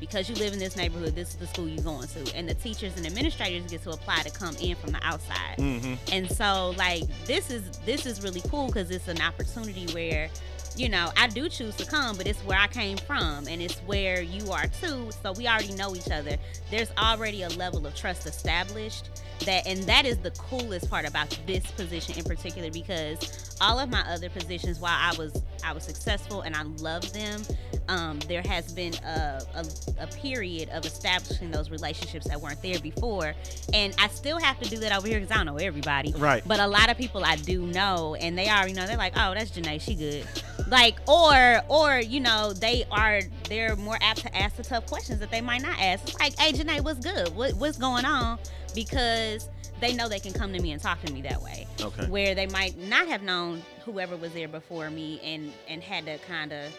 because 0.00 0.28
you 0.28 0.34
live 0.36 0.52
in 0.52 0.58
this 0.58 0.76
neighborhood, 0.76 1.14
this 1.14 1.30
is 1.30 1.34
the 1.36 1.46
school 1.46 1.68
you're 1.68 1.82
going 1.82 2.08
to. 2.08 2.36
And 2.36 2.48
the 2.48 2.54
teachers 2.54 2.96
and 2.96 3.06
administrators 3.06 3.70
get 3.70 3.82
to 3.84 3.90
apply 3.90 4.22
to 4.22 4.30
come 4.30 4.56
in 4.56 4.76
from 4.76 4.92
the 4.92 5.00
outside. 5.02 5.56
Mhm. 5.58 5.98
And 6.12 6.30
so 6.30 6.74
like 6.76 7.04
this 7.26 7.50
is 7.50 7.62
this 7.84 8.06
is 8.06 8.22
really 8.22 8.42
cool 8.48 8.66
because 8.66 8.90
it's 8.90 9.08
an 9.08 9.20
opportunity 9.20 9.86
where 9.94 10.28
you 10.76 10.88
know, 10.88 11.10
I 11.16 11.26
do 11.26 11.48
choose 11.48 11.74
to 11.76 11.84
come, 11.84 12.16
but 12.16 12.28
it's 12.28 12.38
where 12.44 12.58
I 12.58 12.68
came 12.68 12.98
from 12.98 13.48
and 13.48 13.60
it's 13.60 13.78
where 13.80 14.22
you 14.22 14.52
are 14.52 14.68
too. 14.80 15.10
So 15.24 15.32
we 15.32 15.48
already 15.48 15.72
know 15.74 15.96
each 15.96 16.08
other. 16.10 16.36
There's 16.70 16.90
already 16.96 17.42
a 17.42 17.48
level 17.48 17.84
of 17.84 17.96
trust 17.96 18.26
established 18.26 19.08
that 19.40 19.66
and 19.66 19.82
that 19.84 20.04
is 20.06 20.18
the 20.18 20.30
coolest 20.32 20.90
part 20.90 21.06
about 21.06 21.36
this 21.46 21.66
position 21.72 22.16
in 22.16 22.24
particular 22.24 22.70
because 22.70 23.56
all 23.60 23.78
of 23.78 23.90
my 23.90 24.00
other 24.08 24.28
positions 24.28 24.80
while 24.80 24.96
I 24.98 25.16
was 25.16 25.42
I 25.64 25.72
was 25.72 25.84
successful 25.84 26.42
and 26.42 26.54
I 26.54 26.62
loved 26.62 27.14
them, 27.14 27.42
um, 27.88 28.18
there 28.20 28.42
has 28.42 28.72
been 28.72 28.94
a, 29.04 29.42
a, 29.54 29.66
a 30.00 30.06
period 30.08 30.68
of 30.70 30.84
establishing 30.84 31.50
those 31.50 31.70
relationships 31.70 32.28
that 32.28 32.40
weren't 32.40 32.62
there 32.62 32.78
before. 32.80 33.34
And 33.72 33.94
I 33.98 34.08
still 34.08 34.38
have 34.38 34.58
to 34.60 34.68
do 34.68 34.76
that 34.78 34.96
over 34.96 35.08
here 35.08 35.20
because 35.20 35.34
I 35.34 35.36
don't 35.36 35.46
know 35.46 35.56
everybody. 35.56 36.12
Right. 36.16 36.42
But 36.46 36.60
a 36.60 36.66
lot 36.66 36.90
of 36.90 36.98
people 36.98 37.24
I 37.24 37.36
do 37.36 37.66
know, 37.66 38.14
and 38.14 38.36
they 38.36 38.48
already 38.48 38.74
know. 38.74 38.86
They're 38.86 38.96
like, 38.96 39.14
"Oh, 39.16 39.34
that's 39.34 39.50
Janae. 39.50 39.80
She 39.80 39.94
good." 39.94 40.26
Like, 40.68 40.98
or, 41.08 41.62
or 41.68 41.98
you 41.98 42.20
know, 42.20 42.52
they 42.52 42.84
are 42.90 43.20
they're 43.48 43.76
more 43.76 43.98
apt 44.00 44.20
to 44.20 44.36
ask 44.36 44.56
the 44.56 44.62
tough 44.62 44.86
questions 44.86 45.20
that 45.20 45.30
they 45.30 45.40
might 45.40 45.62
not 45.62 45.78
ask. 45.80 46.08
It's 46.08 46.18
like, 46.18 46.38
"Hey, 46.38 46.52
Janae, 46.52 46.82
what's 46.82 47.00
good? 47.00 47.34
What, 47.34 47.54
what's 47.54 47.78
going 47.78 48.04
on?" 48.04 48.38
Because 48.74 49.48
they 49.80 49.94
know 49.94 50.08
they 50.08 50.20
can 50.20 50.32
come 50.32 50.52
to 50.52 50.60
me 50.60 50.72
and 50.72 50.82
talk 50.82 51.00
to 51.02 51.12
me 51.12 51.22
that 51.22 51.40
way. 51.42 51.66
Okay. 51.80 52.06
Where 52.06 52.34
they 52.34 52.46
might 52.46 52.76
not 52.78 53.06
have 53.08 53.22
known 53.22 53.62
whoever 53.84 54.16
was 54.16 54.32
there 54.32 54.48
before 54.48 54.90
me, 54.90 55.20
and 55.22 55.52
and 55.68 55.82
had 55.82 56.06
to 56.06 56.18
kind 56.26 56.52
of. 56.52 56.72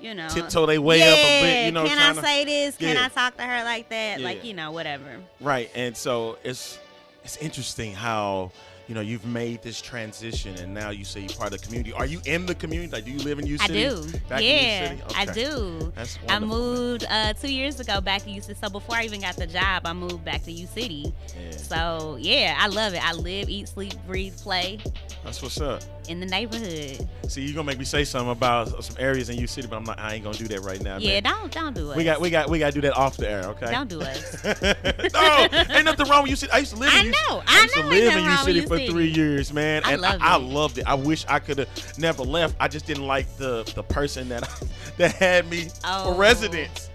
You 0.00 0.12
know, 0.12 0.28
Tiptoe 0.28 0.66
they 0.66 0.78
way 0.78 1.00
up 1.00 1.16
a 1.18 1.42
bit, 1.42 1.66
you 1.66 1.72
know, 1.72 1.86
Can 1.86 1.98
I 1.98 2.12
tryna- 2.12 2.22
say 2.22 2.44
this? 2.44 2.76
Can 2.76 2.96
Yeah. 2.96 3.06
I 3.06 3.08
talk 3.08 3.36
to 3.38 3.42
her 3.42 3.64
like 3.64 3.88
that? 3.88 4.18
Yeah. 4.20 4.24
Like, 4.26 4.44
you 4.44 4.52
know, 4.52 4.70
whatever. 4.72 5.20
Right, 5.40 5.70
and 5.74 5.96
so 5.96 6.36
it's 6.44 6.78
it's 7.24 7.36
interesting 7.38 7.94
how 7.94 8.50
you 8.86 8.94
know 8.94 9.00
you've 9.00 9.24
made 9.24 9.62
this 9.62 9.80
transition, 9.80 10.56
and 10.56 10.74
now 10.74 10.90
you 10.90 11.04
say 11.04 11.20
you're 11.20 11.30
part 11.30 11.52
of 11.52 11.60
the 11.60 11.66
community. 11.66 11.92
Are 11.92 12.06
you 12.06 12.20
in 12.26 12.46
the 12.46 12.54
community? 12.54 12.92
Like, 12.92 13.04
do 13.04 13.10
you 13.10 13.18
live 13.20 13.38
in 13.38 13.46
U 13.46 13.56
I 13.60 13.66
City? 13.66 13.86
I 13.86 13.88
do. 13.88 14.18
Back 14.28 14.42
yeah, 14.42 14.90
in 14.92 14.98
U 14.98 15.04
City? 15.08 15.14
I 15.16 15.32
do. 15.32 15.92
That's 15.94 16.18
I 16.28 16.38
moved 16.38 17.06
uh, 17.08 17.32
two 17.34 17.52
years 17.52 17.80
ago 17.80 18.00
back 18.00 18.22
to 18.22 18.30
U 18.30 18.40
City. 18.40 18.58
So 18.62 18.68
before 18.68 18.96
I 18.96 19.04
even 19.04 19.20
got 19.20 19.36
the 19.36 19.46
job, 19.46 19.86
I 19.86 19.92
moved 19.92 20.24
back 20.24 20.44
to 20.44 20.52
U 20.52 20.66
City. 20.66 21.12
Yeah. 21.28 21.56
So 21.56 22.16
yeah, 22.20 22.56
I 22.58 22.68
love 22.68 22.94
it. 22.94 23.04
I 23.04 23.12
live, 23.12 23.48
eat, 23.48 23.68
sleep, 23.68 23.94
breathe, 24.06 24.36
play 24.36 24.80
That's 25.24 25.42
what's 25.42 25.60
up. 25.60 25.82
in 26.08 26.20
the 26.20 26.26
neighborhood. 26.26 27.08
See, 27.28 27.42
you're 27.42 27.54
gonna 27.54 27.66
make 27.66 27.78
me 27.78 27.84
say 27.84 28.04
something 28.04 28.32
about 28.32 28.84
some 28.84 28.96
areas 28.98 29.30
in 29.30 29.38
U 29.38 29.46
City, 29.46 29.66
but 29.66 29.76
I'm 29.76 29.84
not. 29.84 29.98
I 29.98 30.14
ain't 30.14 30.24
gonna 30.24 30.36
do 30.36 30.48
that 30.48 30.60
right 30.60 30.82
now. 30.82 30.98
Yeah, 30.98 31.20
man. 31.20 31.22
don't 31.22 31.52
don't 31.52 31.74
do 31.74 31.90
it. 31.90 31.96
We 31.96 32.04
got 32.04 32.20
we 32.20 32.30
got 32.30 32.50
we 32.50 32.58
got 32.58 32.66
to 32.66 32.72
do 32.72 32.80
that 32.82 32.96
off 32.96 33.16
the 33.16 33.30
air, 33.30 33.44
okay? 33.44 33.70
Don't 33.70 33.88
do 33.88 34.00
it. 34.02 35.12
no, 35.14 35.74
ain't 35.74 35.84
nothing 35.84 36.08
wrong 36.08 36.22
with 36.22 36.30
U 36.30 36.36
City. 36.36 36.52
I 36.52 36.58
used 36.58 36.72
to 36.74 36.78
live 36.78 36.92
in 36.92 37.00
I 37.00 37.02
U 37.02 37.10
know, 37.10 37.42
I 37.46 37.58
I 37.58 37.62
used 37.62 37.74
to 37.74 37.80
know 37.80 37.92
ain't 37.92 38.04
live 38.04 38.16
in 38.16 38.24
U 38.24 38.36
City 38.38 38.66
for 38.78 38.86
three 38.92 39.08
years, 39.08 39.52
man, 39.52 39.82
I 39.84 39.92
and 39.92 40.02
loved 40.02 40.22
I, 40.22 40.32
I 40.34 40.36
loved 40.36 40.78
it. 40.78 40.84
I 40.86 40.94
wish 40.94 41.24
I 41.28 41.38
could 41.38 41.58
have 41.58 41.98
never 41.98 42.22
left. 42.22 42.56
I 42.60 42.68
just 42.68 42.86
didn't 42.86 43.06
like 43.06 43.26
the 43.36 43.70
the 43.74 43.82
person 43.82 44.28
that 44.30 44.48
that 44.98 45.12
had 45.12 45.48
me 45.48 45.68
Oh. 45.84 46.12
for 46.12 46.18
residence. 46.20 46.90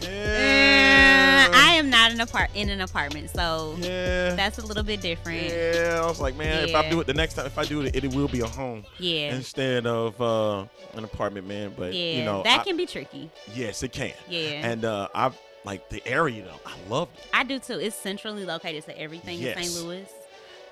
Uh, 0.00 0.06
I 1.52 1.74
am 1.76 1.90
not 1.90 2.12
in 2.12 2.20
apart 2.20 2.50
in 2.54 2.68
an 2.68 2.80
apartment, 2.80 3.30
so 3.30 3.76
Yeah. 3.80 4.34
that's 4.34 4.58
a 4.58 4.64
little 4.66 4.82
bit 4.84 5.00
different. 5.00 5.48
Yeah, 5.48 6.00
I 6.02 6.06
was 6.06 6.20
like, 6.20 6.36
man, 6.36 6.68
if 6.68 6.74
I 6.74 6.88
do 6.88 7.00
it 7.00 7.06
the 7.06 7.14
next 7.14 7.34
time, 7.34 7.46
if 7.46 7.58
I 7.58 7.64
do 7.64 7.80
it, 7.82 7.96
it, 7.96 8.14
will 8.14 8.28
be 8.28 8.40
a 8.40 8.46
home 8.46 8.84
Yeah. 8.98 9.34
instead 9.34 9.86
of 9.86 10.20
uh, 10.20 10.64
an 10.94 11.04
apartment, 11.04 11.46
man. 11.48 11.72
But 11.76 11.94
yeah, 11.94 12.18
you 12.18 12.24
know, 12.24 12.42
that 12.44 12.60
I- 12.60 12.64
can 12.64 12.76
be 12.76 12.86
tricky. 12.86 13.30
yes, 13.54 13.82
it 13.82 13.92
can. 13.92 14.12
Yeah. 14.28 14.68
And 14.70 14.84
uh, 14.84 15.08
I 15.14 15.30
like 15.64 15.88
the 15.88 16.06
area 16.06 16.44
though. 16.44 16.60
I 16.70 16.74
love 16.88 17.08
it. 17.16 17.24
I 17.32 17.42
do 17.44 17.58
too. 17.58 17.78
It's 17.80 17.96
centrally 17.96 18.44
located 18.44 18.84
to 18.86 18.98
everything 18.98 19.40
in 19.42 19.54
St. 19.62 19.84
Louis. 19.84 20.08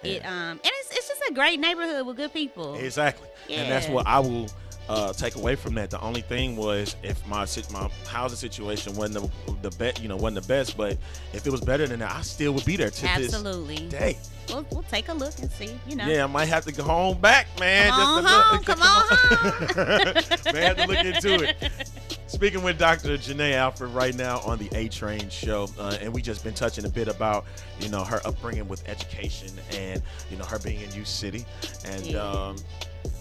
Yeah. 0.06 0.14
It 0.14 0.26
um 0.26 0.32
and 0.50 0.60
it's 0.64 0.90
it's 0.96 1.08
just 1.08 1.22
a 1.30 1.34
great 1.34 1.60
neighborhood 1.60 2.06
with 2.06 2.16
good 2.16 2.32
people. 2.32 2.74
Exactly. 2.76 3.28
And 3.50 3.70
that's 3.70 3.88
what 3.88 4.06
I 4.06 4.18
will 4.20 4.48
uh, 4.88 5.12
take 5.12 5.34
away 5.36 5.56
from 5.56 5.74
that. 5.74 5.90
The 5.90 6.00
only 6.00 6.20
thing 6.20 6.56
was 6.56 6.96
if 7.02 7.24
my 7.26 7.46
my 7.72 7.90
housing 8.06 8.36
situation 8.36 8.94
wasn't 8.94 9.30
the, 9.46 9.68
the 9.68 9.76
best, 9.76 10.00
you 10.00 10.08
know, 10.08 10.16
wasn't 10.16 10.42
the 10.42 10.48
best, 10.48 10.76
but 10.76 10.96
if 11.32 11.46
it 11.46 11.50
was 11.50 11.60
better 11.60 11.86
than 11.86 11.98
that, 12.00 12.14
I 12.14 12.22
still 12.22 12.52
would 12.52 12.64
be 12.64 12.76
there 12.76 12.90
to 12.90 13.06
Absolutely. 13.06 13.88
this 13.88 13.90
day. 13.90 14.18
We'll, 14.48 14.64
we'll 14.70 14.84
take 14.84 15.08
a 15.08 15.12
look 15.12 15.36
and 15.40 15.50
see. 15.50 15.70
You 15.88 15.96
know. 15.96 16.06
Yeah, 16.06 16.24
I 16.24 16.26
might 16.28 16.46
have 16.46 16.64
to 16.66 16.72
go 16.72 16.84
home 16.84 17.20
back, 17.20 17.48
man. 17.58 17.90
Come 17.90 18.24
just 18.24 18.34
on 18.34 18.42
home. 18.42 18.56
look- 18.56 18.66
Come 18.66 18.82
on 18.82 19.06
home. 19.10 20.54
May 20.54 20.64
have 20.64 20.76
to 20.76 20.86
look 20.86 21.04
into 21.04 21.44
it. 21.48 21.90
Speaking 22.36 22.62
with 22.62 22.78
Dr. 22.78 23.16
Janae 23.16 23.54
Alfred 23.54 23.92
right 23.92 24.14
now 24.14 24.40
on 24.40 24.58
the 24.58 24.68
A 24.76 24.88
Train 24.88 25.30
show, 25.30 25.70
uh, 25.78 25.96
and 26.02 26.12
we 26.12 26.20
just 26.20 26.44
been 26.44 26.52
touching 26.52 26.84
a 26.84 26.88
bit 26.90 27.08
about, 27.08 27.46
you 27.80 27.88
know, 27.88 28.04
her 28.04 28.20
upbringing 28.26 28.68
with 28.68 28.86
education 28.86 29.48
and, 29.72 30.02
you 30.30 30.36
know, 30.36 30.44
her 30.44 30.58
being 30.58 30.82
in 30.82 30.92
U 30.92 31.02
City. 31.06 31.46
And 31.86 32.04
Yeah. 32.04 32.18
um, 32.22 32.56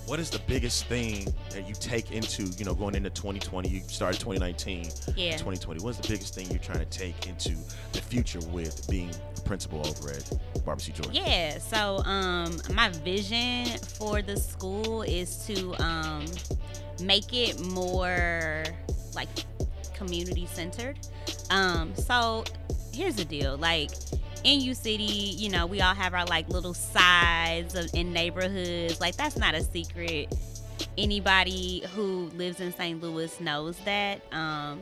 what 0.06 0.20
is 0.20 0.30
the 0.30 0.40
biggest 0.40 0.88
thing 0.88 1.34
that 1.52 1.66
you 1.66 1.74
take 1.76 2.12
into, 2.12 2.44
you 2.58 2.66
know, 2.66 2.76
going 2.76 2.94
into 2.94 3.10
2020? 3.10 3.70
You 3.70 3.84
started 3.88 4.20
2019, 4.20 4.92
Yeah. 5.16 5.38
2020. 5.38 5.82
What's 5.82 5.98
the 6.00 6.10
biggest 6.10 6.36
thing 6.36 6.50
you're 6.50 6.60
trying 6.60 6.80
to 6.80 6.86
take 6.86 7.26
into 7.26 7.56
the 7.94 8.02
future 8.02 8.42
with 8.50 8.86
being 8.90 9.12
the 9.36 9.42
principal 9.44 9.80
over 9.88 10.10
at 10.12 10.30
Barbara 10.66 10.84
C. 10.84 10.92
Jordan? 10.92 11.16
Yeah, 11.16 11.58
so 11.60 12.00
um 12.04 12.60
my 12.74 12.90
vision 12.90 13.68
for 13.98 14.22
the 14.22 14.36
school 14.36 15.04
is 15.04 15.38
to 15.48 15.74
um 15.82 16.26
make 17.00 17.32
it 17.34 17.62
more 17.62 18.66
like 19.16 19.30
community 19.94 20.46
centered. 20.46 20.98
Um 21.50 21.96
so 21.96 22.44
here's 22.94 23.16
the 23.16 23.26
deal, 23.26 23.58
like 23.58 23.92
in 24.44 24.62
U 24.62 24.74
City, 24.74 25.04
you 25.04 25.50
know, 25.50 25.66
we 25.66 25.82
all 25.82 25.96
have 25.96 26.14
our 26.14 26.26
like 26.26 26.48
little 26.50 26.74
sides 26.74 27.76
of, 27.76 27.90
in 27.94 28.14
neighborhoods. 28.14 29.02
Like 29.02 29.16
that's 29.16 29.38
not 29.38 29.56
a 29.56 29.64
secret. 29.64 30.34
Anybody 30.98 31.84
who 31.96 32.30
lives 32.36 32.60
in 32.62 32.74
St. 32.74 33.02
Louis 33.02 33.40
knows 33.42 33.78
that. 33.86 34.22
Um 34.32 34.82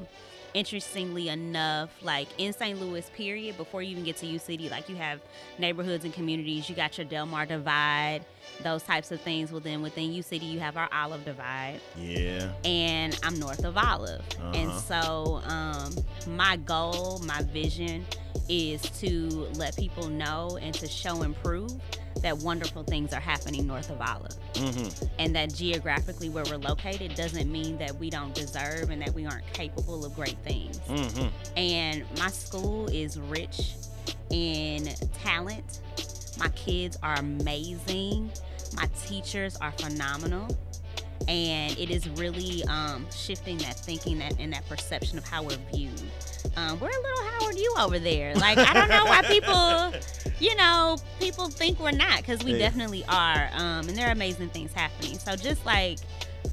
interestingly 0.53 1.29
enough, 1.29 1.89
like 2.01 2.27
in 2.37 2.53
St. 2.53 2.79
Louis, 2.79 3.09
period, 3.15 3.57
before 3.57 3.81
you 3.81 3.91
even 3.91 4.03
get 4.03 4.17
to 4.17 4.25
U 4.27 4.39
City, 4.39 4.69
like 4.69 4.87
you 4.89 4.95
have 4.95 5.19
neighborhoods 5.57 6.05
and 6.05 6.13
communities. 6.13 6.69
You 6.69 6.75
got 6.75 6.97
your 6.97 7.05
Delmar 7.05 7.45
Divide, 7.45 8.21
those 8.61 8.83
types 8.83 9.11
of 9.11 9.19
things. 9.21 9.51
Well, 9.51 9.61
then 9.61 9.81
within 9.81 10.13
U 10.13 10.21
City, 10.21 10.45
you 10.45 10.59
have 10.59 10.77
our 10.77 10.89
Olive 10.93 11.25
Divide, 11.25 11.79
Yeah. 11.97 12.51
and 12.65 13.17
I'm 13.23 13.39
north 13.39 13.63
of 13.65 13.77
Olive. 13.77 14.23
And 14.53 14.69
Uh-huh. 14.69 14.79
so, 14.79 15.41
um, 15.45 15.95
my 16.35 16.57
goal, 16.57 17.19
my 17.25 17.41
vision 17.43 18.05
is 18.49 18.81
to 18.99 19.47
let 19.55 19.75
people 19.77 20.07
know 20.09 20.57
and 20.61 20.73
to 20.75 20.87
show 20.87 21.21
and 21.21 21.35
prove 21.41 21.71
that 22.23 22.37
wonderful 22.39 22.83
things 22.83 23.13
are 23.13 23.19
happening 23.21 23.67
north 23.67 23.89
of 23.89 24.01
Olive 24.01 24.33
Mm-hmm. 24.53 25.05
and 25.19 25.35
that 25.35 25.53
geographically 25.53 26.29
where 26.29 26.43
we're 26.45 26.57
located 26.57 27.15
doesn't 27.15 27.51
mean 27.51 27.77
that 27.79 27.95
we 27.95 28.09
don't 28.09 28.33
deserve 28.35 28.89
and 28.91 29.01
that 29.01 29.13
we 29.13 29.25
aren't 29.25 29.45
capable 29.51 30.05
of 30.05 30.15
great 30.15 30.37
things. 30.43 30.77
Mm-hmm. 30.87 31.27
And 31.57 32.05
my 32.19 32.27
school 32.29 32.87
is 32.87 33.19
rich 33.19 33.73
in 34.29 34.87
talent. 35.23 35.79
My 36.37 36.49
kids 36.49 36.97
are 37.03 37.15
amazing. 37.15 38.31
My 38.75 38.87
teachers 39.05 39.55
are 39.57 39.71
phenomenal. 39.71 40.55
And 41.27 41.77
it 41.77 41.89
is 41.89 42.07
really 42.09 42.63
um, 42.65 43.05
shifting 43.15 43.57
that 43.59 43.77
thinking 43.79 44.19
that 44.19 44.37
and 44.39 44.51
that 44.51 44.67
perception 44.67 45.17
of 45.17 45.25
how 45.25 45.43
we're 45.43 45.57
viewed. 45.73 46.01
Um, 46.57 46.79
we're 46.79 46.89
a 46.89 47.01
little 47.01 47.23
Howard 47.39 47.57
U 47.57 47.75
over 47.79 47.97
there. 47.97 48.35
Like 48.35 48.57
I 48.57 48.73
don't 48.73 48.89
know 48.89 49.05
why 49.05 49.21
people, 49.23 49.93
you 50.39 50.53
know, 50.55 50.97
people 51.19 51.47
think 51.47 51.79
we're 51.79 51.91
not 51.91 52.17
because 52.17 52.43
we 52.43 52.51
Yeah. 52.51 52.69
definitely 52.69 53.05
are. 53.07 53.49
Um, 53.53 53.87
and 53.87 53.97
there 53.97 54.07
are 54.09 54.11
amazing 54.11 54.49
things 54.49 54.73
happening. 54.73 55.17
So 55.17 55.35
just 55.35 55.65
like 55.65 55.99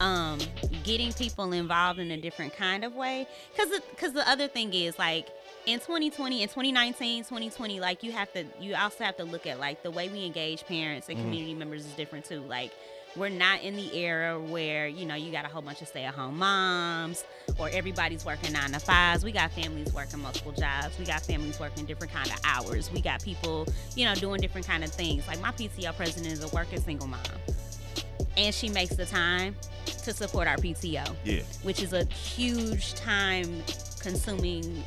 um, 0.01 0.39
getting 0.85 1.13
people 1.15 1.53
involved 1.53 1.99
in 1.99 2.13
a 2.13 2.17
different 2.17 2.57
kind 2.57 2.85
of 2.85 2.95
way, 2.95 3.27
because 3.53 3.81
because 3.91 4.13
the 4.13 4.27
other 4.29 4.47
thing 4.47 4.73
is 4.73 4.99
like 4.99 5.29
in 5.67 5.79
2020 5.79 6.43
in 6.43 6.49
2019 6.49 7.25
2020 7.25 7.81
like 7.81 8.03
you 8.03 8.13
have 8.13 8.33
to 8.33 8.45
you 8.61 8.75
also 8.75 9.05
have 9.05 9.17
to 9.17 9.25
look 9.25 9.47
at 9.47 9.59
like 9.61 9.83
the 9.83 9.91
way 9.91 10.09
we 10.09 10.25
engage 10.25 10.65
parents 10.67 11.09
and 11.09 11.19
Mhm. 11.19 11.23
community 11.23 11.55
members 11.55 11.85
is 11.85 11.93
different 11.93 12.25
too. 12.25 12.41
Like 12.43 12.73
we're 13.17 13.29
not 13.29 13.61
in 13.63 13.75
the 13.77 13.93
era 13.97 14.39
where 14.41 14.87
you 14.87 15.05
know 15.05 15.15
you 15.17 15.31
got 15.33 15.45
a 15.45 15.49
whole 15.49 15.63
bunch 15.63 15.83
of 15.83 15.89
stay-at-home 15.89 16.39
moms 16.39 17.25
or 17.59 17.69
everybody's 17.71 18.25
working 18.25 18.53
nine 18.53 18.71
to 18.73 18.79
fives. 18.81 19.25
We 19.25 19.33
got 19.33 19.51
families 19.53 19.93
working 19.93 20.21
multiple 20.21 20.53
jobs. 20.53 20.97
We 20.99 21.05
got 21.05 21.23
families 21.23 21.59
working 21.61 21.85
different 21.85 22.13
kind 22.13 22.31
of 22.31 22.39
hours. 22.45 22.91
We 22.91 23.01
got 23.01 23.23
people 23.23 23.67
you 23.97 24.05
know 24.07 24.15
doing 24.15 24.41
different 24.41 24.67
kind 24.67 24.83
of 24.85 24.91
things. 24.93 25.27
Like 25.29 25.41
my 25.41 25.51
pto 25.53 25.95
president 25.95 26.33
is 26.33 26.43
a 26.43 26.49
working 26.49 26.81
single 26.81 27.07
mom 27.09 27.21
and 28.37 28.55
she 28.55 28.69
makes 28.69 28.95
the 28.97 29.05
time 29.07 29.57
to 30.05 30.15
support 30.15 30.47
our 30.49 30.57
pto 30.57 31.05
Yeah. 31.25 31.43
which 31.63 31.83
is 31.83 31.93
a 31.93 32.05
huge 32.05 32.95
time 32.95 33.63
consuming 34.01 34.83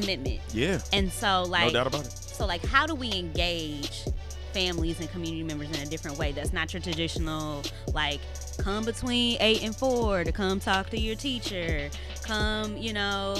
commitment 0.00 0.40
Yeah. 0.52 0.80
and 0.92 1.12
so 1.12 1.44
like 1.48 1.66
no 1.72 1.72
doubt 1.72 1.86
about 1.86 2.06
it. 2.06 2.12
so 2.12 2.46
like 2.46 2.64
how 2.66 2.86
do 2.86 2.94
we 2.94 3.12
engage 3.12 4.04
families 4.52 5.00
and 5.00 5.10
community 5.10 5.42
members 5.42 5.68
in 5.70 5.86
a 5.86 5.90
different 5.90 6.16
way 6.18 6.32
that's 6.32 6.52
not 6.52 6.72
your 6.72 6.80
traditional 6.82 7.62
like 7.92 8.20
come 8.58 8.84
between 8.84 9.36
eight 9.40 9.62
and 9.64 9.74
four 9.74 10.22
to 10.24 10.30
come 10.32 10.60
talk 10.60 10.90
to 10.90 11.00
your 11.00 11.16
teacher 11.16 11.90
come 12.22 12.76
you 12.76 12.92
know 12.92 13.34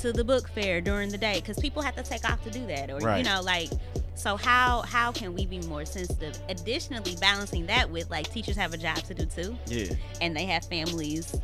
to 0.00 0.12
the 0.12 0.22
book 0.24 0.48
fair 0.50 0.80
during 0.80 1.08
the 1.10 1.18
day 1.18 1.40
because 1.40 1.58
people 1.58 1.82
have 1.82 1.94
to 1.96 2.02
take 2.02 2.28
off 2.28 2.42
to 2.44 2.50
do 2.50 2.64
that 2.66 2.90
or 2.90 3.00
you 3.18 3.24
know 3.24 3.40
like 3.42 3.68
so 4.14 4.36
how 4.36 4.82
how 4.82 5.10
can 5.10 5.34
we 5.34 5.46
be 5.46 5.58
more 5.62 5.84
sensitive 5.84 6.38
additionally 6.48 7.16
balancing 7.20 7.66
that 7.66 7.90
with 7.90 8.08
like 8.10 8.30
teachers 8.32 8.56
have 8.56 8.72
a 8.72 8.76
job 8.78 8.96
to 8.98 9.14
do 9.14 9.24
too 9.26 9.56
Yeah. 9.66 9.92
and 10.20 10.36
they 10.36 10.44
have 10.46 10.64
families 10.66 11.34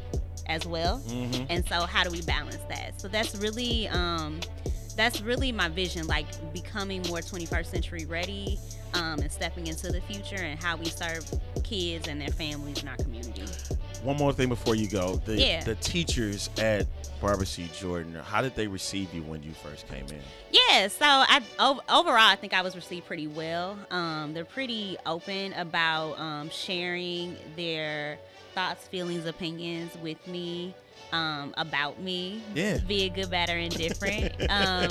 as 0.49 0.67
well 0.67 1.01
Mhm. 1.07 1.47
and 1.51 1.67
so 1.69 1.81
how 1.87 2.05
do 2.05 2.11
we 2.11 2.23
balance 2.23 2.59
that 2.69 3.01
so 3.01 3.09
that's 3.09 3.35
really 3.37 3.89
um 3.89 4.41
that's 4.97 5.21
really 5.21 5.53
my 5.53 5.69
vision 5.69 6.07
like 6.07 6.27
becoming 6.53 7.03
more 7.09 7.19
21st 7.19 7.67
century 7.67 8.05
ready 8.07 8.59
um, 8.95 9.19
and 9.21 9.31
stepping 9.31 9.67
into 9.67 9.93
the 9.93 10.01
future 10.01 10.37
and 10.37 10.61
how 10.63 10.77
we 10.77 10.87
serve 10.87 11.25
kids 11.63 12.09
and 12.09 12.21
their 12.21 12.31
families 12.31 12.83
in 12.83 12.89
our 12.89 12.97
community 12.97 13.45
One 14.03 14.17
more 14.17 14.33
thing 14.33 14.49
before 14.49 14.77
you 14.77 14.89
go. 14.89 15.17
The 15.25 15.37
Yeah. 15.37 15.65
the 15.65 15.75
teachers 15.75 16.51
at 16.59 16.87
Barbara 17.21 17.45
C. 17.47 17.69
Jordan, 17.79 18.15
how 18.25 18.41
did 18.41 18.55
they 18.55 18.69
receive 18.69 19.13
you 19.13 19.23
when 19.25 19.43
you 19.43 19.51
first 19.63 19.89
came 19.89 20.07
in? 20.07 20.23
Yeah, 20.53 20.87
so 20.87 21.05
I 21.05 21.43
ov- 21.59 21.81
overall 21.89 22.29
I 22.29 22.37
think 22.37 22.55
I 22.55 22.63
was 22.63 22.77
received 22.77 23.07
pretty 23.07 23.27
well. 23.27 23.77
Um, 23.91 24.35
they're 24.35 24.45
pretty 24.45 24.97
open 25.05 25.53
about 25.55 26.17
um, 26.19 26.49
sharing 26.51 27.37
their 27.57 28.19
thoughts, 28.59 28.89
feelings, 28.89 29.25
opinions 29.25 29.97
with 30.03 30.27
me 30.27 30.75
um, 31.13 31.55
about 31.57 32.01
me. 32.01 32.43
Yeah. 32.57 32.79
be 32.89 33.05
a 33.05 33.09
good, 33.09 33.31
bad, 33.31 33.51
or 33.51 33.57
indifferent. 33.57 34.33
um, 34.51 34.91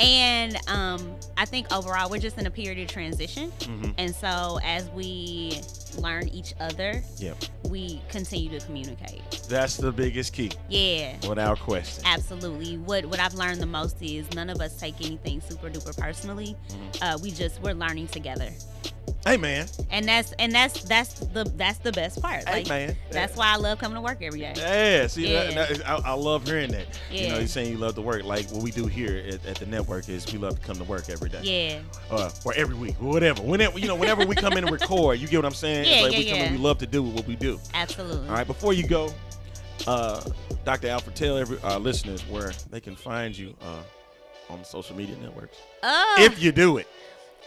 and 0.00 0.56
um, 0.68 1.14
I 1.36 1.44
think 1.44 1.72
overall 1.72 2.10
we're 2.10 2.20
just 2.20 2.38
in 2.38 2.46
a 2.46 2.50
period 2.50 2.78
of 2.78 2.88
transition, 2.88 3.50
Mhm. 3.60 3.94
and 3.98 4.14
so 4.14 4.58
as 4.64 4.88
we 4.90 5.60
learn 5.98 6.28
each 6.28 6.54
other, 6.60 7.02
Yep. 7.18 7.36
we 7.64 8.00
continue 8.08 8.50
to 8.58 8.64
communicate. 8.66 9.22
That's 9.48 9.76
the 9.76 9.92
biggest 9.92 10.32
key, 10.32 10.50
Yeah. 10.68 11.14
without 11.28 11.58
question. 11.60 12.04
Absolutely. 12.06 12.76
What 12.78 13.06
what 13.06 13.20
I've 13.20 13.34
learned 13.34 13.60
the 13.60 13.66
most 13.66 13.96
is 14.02 14.26
none 14.34 14.50
of 14.50 14.60
us 14.60 14.76
take 14.78 14.94
anything 15.04 15.40
super 15.46 15.70
duper 15.70 15.96
personally. 15.96 16.56
Mhm. 16.70 17.02
Uh, 17.02 17.18
we 17.22 17.30
just 17.30 17.60
we're 17.62 17.74
learning 17.74 18.08
together, 18.08 18.50
Hey 19.24 19.36
man. 19.36 19.66
and 19.90 20.06
that's 20.06 20.32
and 20.38 20.52
that's 20.54 20.82
that's 20.82 21.14
the 21.14 21.44
that's 21.56 21.78
the 21.78 21.92
best 21.92 22.20
part. 22.20 22.46
Hey 22.48 22.56
Like, 22.58 22.68
man. 22.68 22.96
That's 23.10 23.36
why 23.36 23.52
I 23.52 23.56
love 23.56 23.78
coming 23.78 23.94
to 23.96 24.00
work 24.02 24.18
every 24.22 24.40
day. 24.40 24.52
Yeah, 24.56 25.06
see, 25.06 25.32
Yeah. 25.32 25.50
that- 25.52 25.88
I, 25.88 26.10
I 26.10 26.12
love 26.12 26.46
hearing 26.46 26.72
that. 26.72 26.86
You 27.10 27.22
know, 27.22 27.26
Yeah. 27.34 27.38
you're 27.38 27.48
saying 27.48 27.70
you 27.72 27.78
love 27.78 27.94
to 27.94 28.02
work. 28.02 28.24
Like 28.24 28.50
what 28.50 28.62
we 28.62 28.70
do 28.70 28.86
here 28.86 29.24
at, 29.28 29.46
at 29.46 29.56
the 29.56 29.66
network 29.66 29.85
is 29.88 30.32
we 30.32 30.38
love 30.38 30.60
to 30.60 30.66
come 30.66 30.76
to 30.76 30.84
work 30.84 31.08
every 31.08 31.28
day. 31.28 31.40
Yeah. 31.42 31.80
Uh, 32.10 32.30
or 32.44 32.54
every 32.54 32.74
week, 32.74 32.96
or 33.00 33.08
whatever. 33.08 33.42
Whenever 33.42 33.78
you 33.78 33.88
know, 33.88 33.94
whenever 33.94 34.26
we 34.26 34.34
come 34.34 34.52
in 34.54 34.64
and 34.64 34.70
record, 34.70 35.18
you 35.18 35.28
get 35.28 35.38
what 35.38 35.46
I'm 35.46 35.54
saying? 35.54 35.86
Yeah, 35.86 36.06
it's 36.06 36.16
like 36.16 36.26
yeah, 36.26 36.32
we 36.32 36.38
yeah. 36.40 36.52
we 36.52 36.58
love 36.58 36.78
to 36.78 36.86
do 36.86 37.02
what 37.02 37.26
we 37.26 37.36
do. 37.36 37.58
Absolutely. 37.74 38.28
All 38.28 38.34
right, 38.34 38.46
before 38.46 38.72
you 38.72 38.86
go, 38.86 39.12
uh, 39.86 40.20
Dr. 40.64 40.88
Alfred, 40.88 41.16
tell 41.16 41.36
every 41.36 41.58
uh, 41.62 41.78
listeners 41.78 42.22
where 42.28 42.52
they 42.70 42.80
can 42.80 42.96
find 42.96 43.36
you 43.36 43.54
uh, 43.62 44.52
on 44.52 44.64
social 44.64 44.96
media 44.96 45.16
networks. 45.16 45.58
Oh. 45.82 46.16
If 46.18 46.42
you 46.42 46.52
do 46.52 46.78
it. 46.78 46.88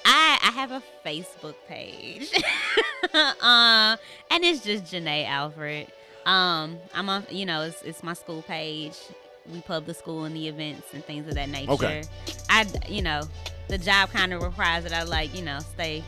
I 0.06 0.40
I 0.42 0.52
have 0.52 0.72
a 0.72 0.82
Facebook 1.06 1.56
page, 1.68 2.32
uh, 3.14 3.98
and 4.32 4.44
it's 4.44 4.64
just 4.64 4.86
Janae 4.86 5.28
Alfred. 5.28 5.92
Um, 6.26 6.78
I'm 6.94 7.10
on, 7.10 7.26
you 7.30 7.46
know, 7.46 7.64
it's 7.64 7.82
it's 7.82 8.02
my 8.02 8.14
school 8.14 8.42
page. 8.42 8.98
We 9.52 9.62
pub 9.62 9.86
the 9.86 9.94
school 9.94 10.26
and 10.26 10.36
the 10.36 10.48
events 10.48 10.88
and 10.94 11.04
things 11.04 11.28
of 11.28 11.36
that 11.36 11.50
nature. 11.50 11.72
Okay. 11.72 12.04
I, 12.50 12.66
you 12.88 13.02
know, 13.02 13.24
the 13.68 13.78
job 13.78 14.10
kind 14.12 14.34
of 14.34 14.42
requires 14.44 14.84
that 14.84 14.94
I 14.94 15.04
like, 15.04 15.36
you 15.36 15.44
know, 15.44 15.60
stay 15.60 16.04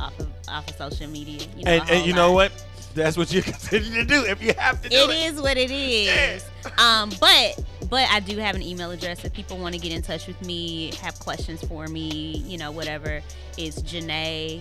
off 0.00 0.18
of 0.18 0.28
off 0.48 0.68
of 0.68 0.76
social 0.76 1.08
media. 1.08 1.46
You 1.56 1.64
know, 1.64 1.70
and, 1.70 1.90
and 1.90 2.06
you 2.06 2.12
know 2.14 2.32
what? 2.32 2.52
That's 2.94 3.16
what 3.16 3.32
you 3.32 3.42
continue 3.42 3.94
to 4.00 4.04
do 4.04 4.24
if 4.24 4.42
you 4.42 4.52
have 4.58 4.82
to 4.82 4.88
do 4.88 4.96
It 4.96 5.10
it. 5.10 5.32
is 5.32 5.40
what 5.40 5.56
it 5.56 5.70
is. 5.70 6.44
Um, 6.78 7.10
but 7.20 7.58
but 7.88 8.08
I 8.10 8.20
do 8.20 8.36
have 8.38 8.54
an 8.54 8.62
email 8.62 8.90
address 8.90 9.24
if 9.24 9.32
people 9.32 9.58
want 9.58 9.74
to 9.74 9.80
get 9.80 9.92
in 9.92 10.02
touch 10.02 10.26
with 10.26 10.40
me, 10.44 10.92
have 10.96 11.18
questions 11.18 11.62
for 11.64 11.86
me, 11.86 12.38
you 12.46 12.58
know, 12.58 12.70
whatever. 12.70 13.20
It's 13.56 13.82
Janae. 13.82 14.60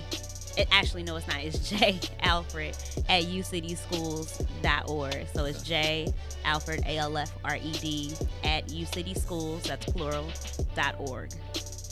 It, 0.60 0.68
actually, 0.72 1.04
no, 1.04 1.16
it's 1.16 1.28
not. 1.28 1.38
It's 1.38 1.70
J 1.70 1.98
Alfred 2.22 2.76
at 3.08 3.24
ucityschools.org. 3.24 5.28
So 5.34 5.46
it's 5.46 5.64
J 5.64 6.14
Alfred 6.44 6.84
A 6.86 6.98
L 6.98 7.18
F 7.18 7.32
R 7.46 7.56
E 7.56 7.72
D 7.82 8.14
at 8.44 8.68
ucityschools. 8.68 9.64
That's 9.64 9.86
plural. 9.86 10.30
dot 10.76 10.96
org. 11.00 11.32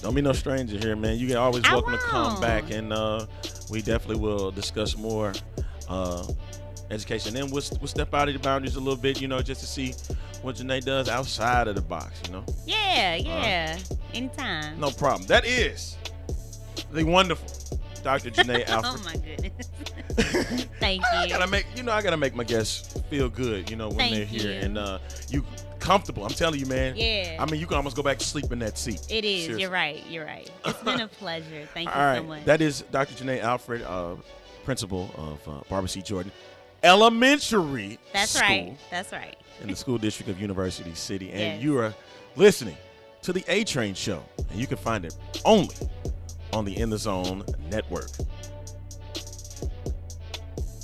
Don't 0.01 0.13
be 0.13 0.21
no 0.21 0.34
stranger 0.34 0.77
here, 0.77 0.97
man. 0.97 1.17
You 1.17 1.27
can 1.27 1.38
always 1.38 1.63
I 1.65 1.73
welcome 1.73 1.93
to 1.93 1.99
come 1.99 2.41
back, 2.41 2.69
and 2.69 2.91
uh, 2.91 3.25
we 3.69 3.82
definitely 3.82 4.21
will 4.21 4.51
discuss 4.51 4.97
more 4.97 5.32
uh, 5.88 6.27
education. 6.91 7.34
Then 7.34 7.49
we'll, 7.49 7.63
we'll 7.80 7.88
step 7.88 8.13
out 8.13 8.27
of 8.27 8.34
the 8.34 8.39
boundaries 8.39 8.75
a 8.75 8.80
little 8.80 8.99
bit, 8.99 9.21
you 9.21 9.30
know, 9.30 9.41
just 9.41 9.62
to 9.62 9.67
see 9.67 9.93
what 10.41 10.58
Janae 10.58 10.84
does 10.84 11.08
outside 11.10 11.67
of 11.67 11.75
the 11.75 11.82
box, 11.82 12.21
you 12.25 12.34
know. 12.34 12.43
Yeah, 12.65 13.15
yeah. 13.15 13.80
Anytime. 14.13 14.80
No 14.80 14.91
problem. 14.91 15.25
That 15.27 15.45
is 15.45 15.97
the 16.91 17.03
wonderful 17.03 17.47
Dr. 18.03 18.29
Janae 18.31 18.65
Alfred. 18.69 18.93
oh 18.99 19.03
my 19.03 19.15
goodness. 19.15 19.67
Thank 20.79 21.01
you. 21.01 21.07
I 21.17 21.27
gotta 21.29 21.47
make 21.47 21.65
you 21.75 21.83
know 21.83 21.91
I 21.91 22.01
gotta 22.01 22.17
make 22.17 22.36
my 22.36 22.43
guests 22.43 22.99
feel 23.10 23.29
good, 23.29 23.69
you 23.69 23.75
know, 23.75 23.89
when 23.89 23.97
Thank 23.97 24.13
they're 24.15 24.25
here 24.25 24.51
you. 24.53 24.60
and 24.60 24.77
uh, 24.77 24.99
you 25.29 25.43
comfortable. 25.79 26.23
I'm 26.25 26.31
telling 26.33 26.60
you, 26.60 26.65
man. 26.65 26.95
Yeah. 26.97 27.38
I 27.39 27.49
mean, 27.49 27.60
you 27.62 27.67
can 27.67 27.77
almost 27.77 27.95
go 27.95 28.03
back 28.03 28.17
to 28.19 28.25
sleep 28.25 28.51
in 28.51 28.60
that 28.60 28.77
seat. 28.77 28.99
It 29.10 29.23
is. 29.23 29.43
Seriously. 29.43 29.62
You're 29.62 29.71
right. 29.71 30.03
You're 30.10 30.25
right. 30.25 30.49
It's 30.65 30.83
been 30.83 31.01
a 31.01 31.07
pleasure. 31.19 31.67
Thank 31.73 31.88
you 31.89 31.93
All 31.95 32.01
right, 32.05 32.17
so 32.17 32.23
much. 32.23 32.45
that 32.45 32.62
is 32.62 32.83
Dr. 32.91 33.13
Janae 33.23 33.41
Alfred, 33.41 33.83
uh, 33.83 34.15
principal 34.65 35.10
of 35.17 35.47
uh, 35.47 35.62
Barbara 35.69 35.88
C. 35.88 36.01
Jordan 36.01 36.31
Elementary 36.83 37.99
That's 38.13 38.31
School 38.31 38.47
right. 38.47 38.77
That's 38.91 39.12
right. 39.12 39.38
in 39.62 39.69
the 39.69 39.75
school 39.75 39.97
district 39.97 40.29
of 40.29 40.41
University 40.41 40.93
City, 40.93 41.29
and 41.31 41.39
Yes. 41.39 41.63
you 41.63 41.77
are 41.79 41.93
listening 42.36 42.77
to 43.21 43.33
the 43.33 43.43
A 43.47 43.63
Train 43.63 43.93
Show, 43.93 44.23
and 44.49 44.60
you 44.60 44.67
can 44.67 44.77
find 44.77 45.05
it 45.05 45.15
only 45.45 45.75
on 46.53 46.65
the 46.65 46.77
In 46.77 46.89
the 46.89 46.97
Zone 46.97 47.43
Network. 47.69 48.10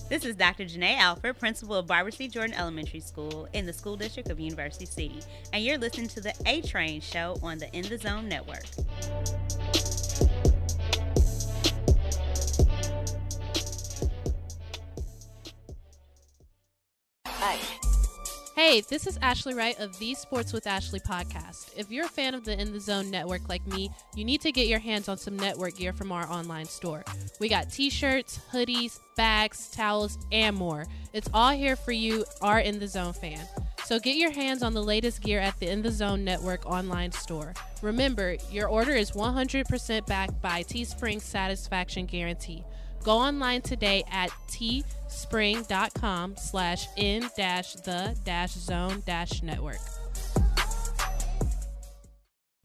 This 0.09 0.25
is 0.25 0.35
Dr. 0.35 0.65
Janae 0.65 0.97
Alfred, 0.97 1.39
principal 1.39 1.75
of 1.75 1.87
Barbara 1.87 2.11
C. 2.11 2.27
Jordan 2.27 2.53
Elementary 2.53 2.99
School 2.99 3.47
in 3.53 3.65
the 3.65 3.73
school 3.73 3.97
district 3.97 4.29
of 4.29 4.39
University 4.39 4.85
City, 4.85 5.19
and 5.53 5.63
you're 5.63 5.77
listening 5.77 6.07
to 6.09 6.21
the 6.21 6.33
A 6.45 6.61
Train 6.61 7.01
Show 7.01 7.39
on 7.41 7.57
the 7.57 7.73
In 7.75 7.87
the 7.87 7.97
Zone 7.97 8.29
Network. 8.29 8.65
Hey, 18.73 18.81
this 18.81 19.05
is 19.05 19.19
Ashley 19.21 19.53
Wright 19.53 19.79
of 19.79 19.99
the 19.99 20.15
Sports 20.15 20.51
with 20.51 20.65
Ashley 20.65 20.99
podcast. 20.99 21.69
If 21.77 21.91
you're 21.91 22.07
a 22.07 22.09
fan 22.09 22.33
of 22.33 22.43
the 22.43 22.59
In 22.59 22.73
the 22.73 22.79
Zone 22.79 23.11
network 23.11 23.47
like 23.47 23.63
me, 23.67 23.91
you 24.15 24.25
need 24.25 24.41
to 24.41 24.51
get 24.51 24.65
your 24.65 24.79
hands 24.79 25.07
on 25.07 25.15
some 25.15 25.37
network 25.37 25.75
gear 25.75 25.93
from 25.93 26.11
our 26.11 26.27
online 26.27 26.65
store. 26.65 27.03
We 27.39 27.49
got 27.49 27.69
t 27.69 27.91
shirts, 27.91 28.39
hoodies, 28.51 28.99
bags, 29.15 29.69
towels, 29.69 30.17
and 30.31 30.55
more. 30.55 30.87
It's 31.13 31.29
all 31.35 31.51
here 31.51 31.75
for 31.75 31.91
you, 31.91 32.25
our 32.41 32.61
In 32.61 32.79
the 32.79 32.87
Zone 32.87 33.13
fan. 33.13 33.45
So 33.85 33.99
get 33.99 34.15
your 34.15 34.31
hands 34.31 34.63
on 34.63 34.73
the 34.73 34.81
latest 34.81 35.21
gear 35.21 35.39
at 35.39 35.59
the 35.59 35.69
In 35.69 35.83
the 35.83 35.91
Zone 35.91 36.23
network 36.23 36.65
online 36.65 37.11
store. 37.11 37.53
Remember, 37.83 38.37
your 38.49 38.69
order 38.69 38.93
is 38.93 39.11
100% 39.11 40.07
backed 40.07 40.41
by 40.41 40.63
Teespring 40.63 41.21
satisfaction 41.21 42.07
guarantee. 42.07 42.63
Go 43.03 43.17
online 43.17 43.61
today 43.61 44.03
at 44.09 44.31
teespring.com 45.13 46.35
slash 46.37 46.87
in 46.97 47.29
dash 47.37 47.73
the 47.73 48.17
dash 48.23 48.53
zone 48.53 49.03
dash 49.05 49.43
network. 49.43 49.77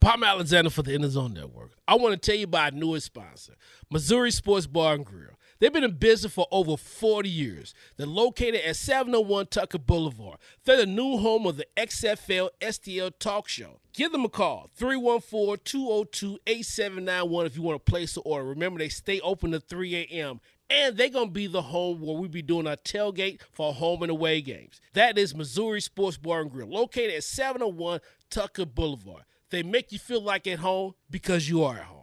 Palmer 0.01 0.27
Alexander 0.27 0.71
for 0.71 0.83
the 0.83 0.95
In 0.95 1.03
the 1.03 1.09
Zone 1.09 1.35
Network. 1.35 1.73
I 1.87 1.97
want 1.97 2.15
to 2.15 2.19
tell 2.19 2.39
you 2.39 2.45
about 2.45 2.73
our 2.73 2.79
newest 2.79 3.05
sponsor, 3.07 3.55
Missouri 3.91 4.31
Sports 4.31 4.67
Bar 4.67 4.95
and 4.95 5.05
Grill. 5.05 5.33
They've 5.59 5.73
been 5.73 5.83
in 5.83 5.97
business 5.97 6.33
for 6.33 6.47
over 6.53 6.77
40 6.77 7.29
years. 7.29 7.75
They're 7.97 8.07
located 8.07 8.61
at 8.65 8.77
701 8.77 9.49
Tucker 9.49 9.79
Boulevard. 9.79 10.39
They're 10.65 10.77
the 10.77 10.87
new 10.87 11.19
home 11.19 11.47
of 11.47 11.57
the 11.57 11.67
XFL 11.77 12.51
STL 12.61 13.11
Talk 13.19 13.49
Show. 13.49 13.81
Give 13.93 14.13
them 14.13 14.25
a 14.25 14.29
call, 14.29 14.71
314-202-8791 14.79 17.47
if 17.47 17.57
you 17.57 17.63
want 17.63 17.85
to 17.85 17.91
place 17.91 18.17
an 18.17 18.23
order. 18.25 18.45
Remember, 18.45 18.79
they 18.79 18.89
stay 18.89 19.19
open 19.21 19.51
to 19.51 19.59
3 19.59 19.97
a.m. 19.97 20.39
And 20.71 20.97
they're 20.97 21.09
going 21.09 21.29
to 21.29 21.33
be 21.33 21.47
the 21.47 21.63
home 21.63 22.03
where 22.03 22.17
we 22.17 22.27
be 22.29 22.43
doing 22.43 22.67
our 22.67 22.77
tailgate 22.77 23.41
for 23.53 23.73
home 23.73 24.03
and 24.03 24.11
away 24.11 24.43
games. 24.43 24.83
That 24.93 25.17
is 25.17 25.35
Missouri 25.35 25.81
Sports 25.81 26.19
Bar 26.19 26.43
and 26.43 26.51
Grill, 26.51 26.69
located 26.69 27.15
at 27.15 27.25
701 27.25 28.01
Tucker 28.31 28.67
Boulevard. 28.67 29.23
They 29.51 29.63
make 29.63 29.93
you 29.93 29.99
feel 29.99 30.23
like 30.23 30.47
at 30.47 30.59
home 30.59 30.93
because 31.11 31.49
you 31.49 31.65
are 31.65 31.77
at 31.77 31.85
home. 31.85 31.95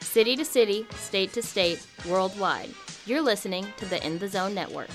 City 0.00 0.34
to 0.36 0.44
city, 0.44 0.86
state 0.96 1.32
to 1.34 1.42
state, 1.42 1.86
worldwide. 2.08 2.70
You're 3.06 3.22
listening 3.22 3.66
to 3.76 3.86
the 3.86 4.04
In 4.04 4.18
the 4.18 4.26
Zone 4.28 4.54
Network. 4.54 4.88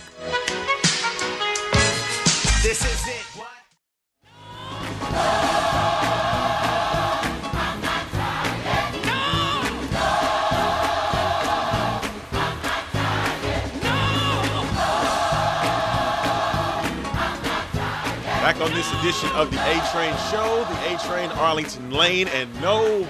This 2.61 2.83
is 2.83 3.07
it. 3.07 3.23
Back 18.47 18.61
on 18.61 18.73
this 18.73 18.89
edition 19.01 19.29
of 19.31 19.51
the 19.51 19.57
A 19.57 19.91
Train 19.91 20.15
Show, 20.31 20.65
the 20.69 20.95
A 20.95 20.97
Train 21.05 21.29
Arlington 21.31 21.91
Lane. 21.91 22.29
And 22.29 22.61
no, 22.61 23.05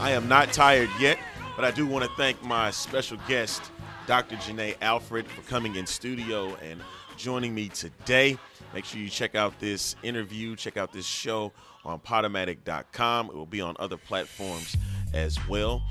I 0.00 0.10
am 0.10 0.28
not 0.28 0.52
tired 0.52 0.90
yet, 1.00 1.18
but 1.56 1.64
I 1.64 1.70
do 1.70 1.86
want 1.86 2.04
to 2.04 2.10
thank 2.18 2.42
my 2.42 2.70
special 2.70 3.16
guest, 3.26 3.62
Dr. 4.06 4.36
Janae 4.36 4.76
Alfred, 4.82 5.26
for 5.26 5.40
coming 5.48 5.76
in 5.76 5.86
studio 5.86 6.54
and 6.56 6.78
joining 7.16 7.54
me 7.54 7.70
today. 7.70 8.36
Make 8.74 8.84
sure 8.84 9.00
you 9.00 9.08
check 9.08 9.34
out 9.34 9.58
this 9.58 9.96
interview, 10.02 10.56
check 10.56 10.76
out 10.76 10.92
this 10.92 11.06
show 11.06 11.52
on 11.86 11.98
Podomatic.com. 11.98 13.28
It 13.28 13.34
will 13.34 13.46
be 13.46 13.62
on 13.62 13.74
other 13.78 13.96
platforms 13.96 14.76
as 15.14 15.38
well. 15.48 15.82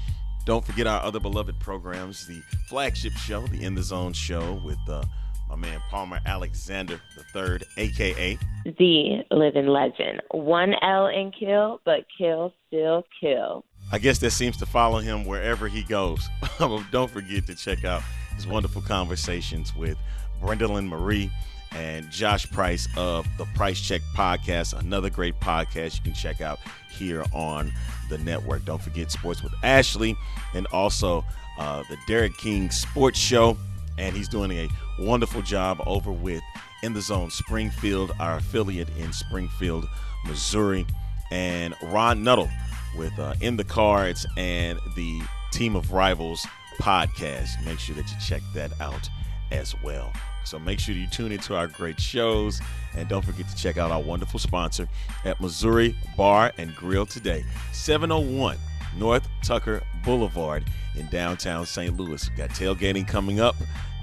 Don't 0.46 0.64
forget 0.64 0.86
our 0.86 1.02
other 1.02 1.20
beloved 1.20 1.60
programs, 1.60 2.28
the 2.28 2.44
flagship 2.70 3.14
show, 3.14 3.48
the 3.48 3.64
In 3.64 3.74
the 3.74 3.82
Zone 3.82 4.14
show 4.14 4.62
with 4.64 4.78
uh, 4.88 5.04
my 5.52 5.58
man 5.58 5.82
Palmer 5.90 6.20
Alexander 6.26 7.00
III, 7.36 7.60
aka 7.78 8.38
The 8.66 9.24
living 9.32 9.68
legend. 9.68 10.22
One 10.32 10.74
L 10.82 11.08
in 11.08 11.32
kill, 11.32 11.82
but 11.86 12.06
kill 12.18 12.54
still 12.68 13.04
kill. 13.20 13.66
I 13.92 14.00
guess 14.00 14.20
that 14.20 14.32
seems 14.32 14.56
to 14.58 14.66
follow 14.66 15.00
him 15.00 15.26
wherever 15.26 15.68
he 15.68 15.84
goes. 15.84 16.28
Don't 16.92 17.12
forget 17.12 17.46
to 17.48 17.56
check 17.56 17.84
out 17.84 18.02
his 18.36 18.48
wonderful 18.48 18.82
conversations 18.82 19.76
with 19.76 19.98
Brendolyn 20.42 20.88
Marie 20.88 21.30
and 21.74 22.10
Josh 22.10 22.50
Price 22.50 22.88
of 22.98 23.28
the 23.38 23.46
Price 23.56 23.82
Check 23.82 24.02
Podcast, 24.16 24.78
another 24.78 25.10
great 25.10 25.40
podcast 25.40 25.98
you 25.98 26.04
can 26.04 26.14
check 26.14 26.42
out 26.42 26.60
here 26.90 27.24
on 27.34 27.72
the 28.10 28.18
network. 28.20 28.64
Don't 28.66 28.82
forget 28.82 29.12
Sports 29.12 29.44
with 29.44 29.54
Ashley 29.64 30.16
and 30.54 30.68
also 30.68 31.26
uh, 31.60 31.84
the 31.90 31.98
Derek 32.08 32.38
King 32.38 32.72
Sports 32.72 33.20
Show. 33.20 33.58
And 33.98 34.16
he's 34.16 34.28
doing 34.28 34.52
a 34.52 34.70
wonderful 35.02 35.42
job 35.42 35.82
over 35.86 36.12
with 36.12 36.42
In 36.84 36.94
the 36.94 37.02
Zone 37.02 37.30
Springfield, 37.30 38.12
our 38.20 38.38
affiliate 38.38 38.90
in 38.98 39.12
Springfield, 39.14 39.88
Missouri. 40.26 40.86
And 41.32 41.76
Ron 41.84 42.24
Nuttall 42.24 42.50
with 42.98 43.18
uh, 43.18 43.36
In 43.42 43.56
the 43.58 43.64
Cards 43.64 44.26
and 44.38 44.78
the 44.96 45.22
Team 45.52 45.76
of 45.76 45.92
Rivals 45.92 46.46
podcast. 46.82 47.64
Make 47.66 47.80
sure 47.80 47.96
that 47.96 48.10
you 48.10 48.18
check 48.20 48.42
that 48.54 48.72
out 48.82 49.10
as 49.52 49.76
well. 49.84 50.12
So 50.44 50.60
make 50.60 50.80
sure 50.80 50.96
you 50.96 51.08
tune 51.08 51.32
into 51.32 51.56
our 51.56 51.68
great 51.68 52.00
shows 52.00 52.60
and 52.96 53.08
don't 53.08 53.24
forget 53.24 53.48
to 53.48 53.56
check 53.56 53.78
out 53.78 53.92
our 53.92 54.02
wonderful 54.02 54.40
sponsor 54.40 54.88
at 55.24 55.40
Missouri 55.40 55.96
Bar 56.18 56.52
and 56.58 56.76
Grill 56.76 57.06
today, 57.06 57.44
701 57.72 58.58
North 58.98 59.28
Tucker 59.44 59.82
Boulevard 60.04 60.66
in 60.96 61.08
downtown 61.08 61.66
St. 61.66 61.96
Louis. 61.96 62.28
Got 62.36 62.50
tailgating 62.50 63.08
coming 63.08 63.40
up 63.40 63.56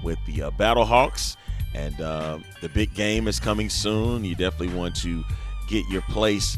with 0.03 0.19
the 0.25 0.43
uh, 0.43 0.51
Battlehawks, 0.51 1.35
and 1.73 1.99
uh, 2.01 2.39
the 2.61 2.69
big 2.69 2.93
game 2.93 3.27
is 3.27 3.39
coming 3.39 3.69
soon. 3.69 4.23
You 4.23 4.35
definitely 4.35 4.75
want 4.75 4.95
to 4.97 5.23
get 5.67 5.87
your 5.89 6.01
place 6.03 6.57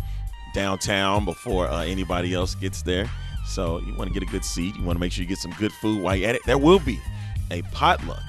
downtown 0.53 1.25
before 1.25 1.67
uh, 1.67 1.83
anybody 1.83 2.33
else 2.33 2.55
gets 2.55 2.81
there. 2.81 3.09
So 3.45 3.79
you 3.79 3.93
want 3.95 4.13
to 4.13 4.13
get 4.13 4.27
a 4.27 4.31
good 4.31 4.45
seat. 4.45 4.75
You 4.75 4.83
want 4.83 4.95
to 4.95 4.99
make 4.99 5.11
sure 5.11 5.23
you 5.23 5.27
get 5.27 5.37
some 5.37 5.53
good 5.53 5.71
food 5.73 6.01
while 6.01 6.15
you're 6.15 6.29
at 6.29 6.35
it. 6.35 6.41
There 6.45 6.57
will 6.57 6.79
be 6.79 6.99
a 7.49 7.61
potluck 7.73 8.23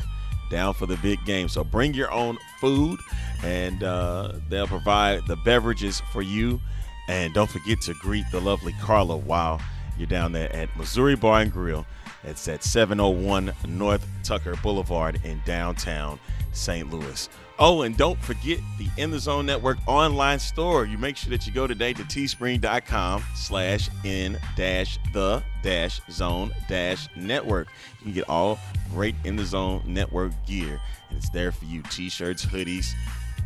down 0.50 0.74
for 0.74 0.86
the 0.86 0.96
big 0.98 1.24
game. 1.24 1.48
So 1.48 1.64
bring 1.64 1.94
your 1.94 2.10
own 2.10 2.38
food, 2.60 2.98
and 3.42 3.82
uh, 3.82 4.32
they'll 4.48 4.66
provide 4.66 5.26
the 5.26 5.36
beverages 5.36 6.02
for 6.12 6.22
you. 6.22 6.60
And 7.08 7.34
don't 7.34 7.50
forget 7.50 7.80
to 7.82 7.94
greet 7.94 8.24
the 8.30 8.40
lovely 8.40 8.74
Carla 8.80 9.16
while 9.16 9.60
you're 9.98 10.06
down 10.06 10.32
there 10.32 10.54
at 10.54 10.74
Missouri 10.76 11.16
Bar 11.16 11.40
and 11.40 11.52
Grill 11.52 11.86
It's 12.24 12.46
at 12.48 12.62
701 12.62 13.52
North 13.68 14.06
Tucker 14.22 14.54
Boulevard 14.62 15.20
in 15.24 15.42
downtown 15.44 16.18
St. 16.52 16.90
Louis. 16.90 17.28
Oh, 17.58 17.82
and 17.82 17.96
don't 17.96 18.18
forget 18.20 18.58
the 18.78 18.88
In 18.96 19.10
the 19.10 19.18
Zone 19.18 19.46
Network 19.46 19.78
online 19.86 20.38
store. 20.38 20.84
You 20.84 20.98
make 20.98 21.16
sure 21.16 21.30
that 21.30 21.46
you 21.46 21.52
go 21.52 21.66
today 21.66 21.92
to 21.92 22.02
teespring.com 22.02 23.22
slash 23.34 23.88
in 24.04 24.38
dash 24.56 24.98
the 25.12 25.42
dash 25.62 26.00
zone 26.10 26.52
dash 26.68 27.08
network. 27.14 27.68
You 28.00 28.04
can 28.04 28.12
get 28.12 28.28
all 28.28 28.58
great 28.92 29.14
In 29.24 29.36
the 29.36 29.44
Zone 29.44 29.82
Network 29.86 30.32
gear. 30.46 30.80
And 31.08 31.18
it's 31.18 31.30
there 31.30 31.52
for 31.52 31.64
you 31.66 31.82
t-shirts, 31.82 32.44
hoodies, 32.44 32.92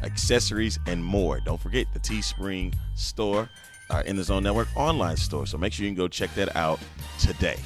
accessories, 0.03 0.79
and 0.87 1.05
more. 1.05 1.41
Don't 1.41 1.61
forget 1.61 1.87
the 1.93 2.01
Teespring 2.01 2.75
store, 2.95 3.51
our 3.91 4.03
In 4.03 4.17
the 4.17 4.25
Zone 4.25 4.45
Network 4.45 4.69
online 4.77 5.17
store. 5.17 5.47
So 5.47 5.59
make 5.59 5.73
sure 5.73 5.85
you 5.85 5.91
can 5.91 5.97
go 5.97 6.09
check 6.09 6.33
that 6.35 6.55
out 6.57 6.79
today. 7.19 7.57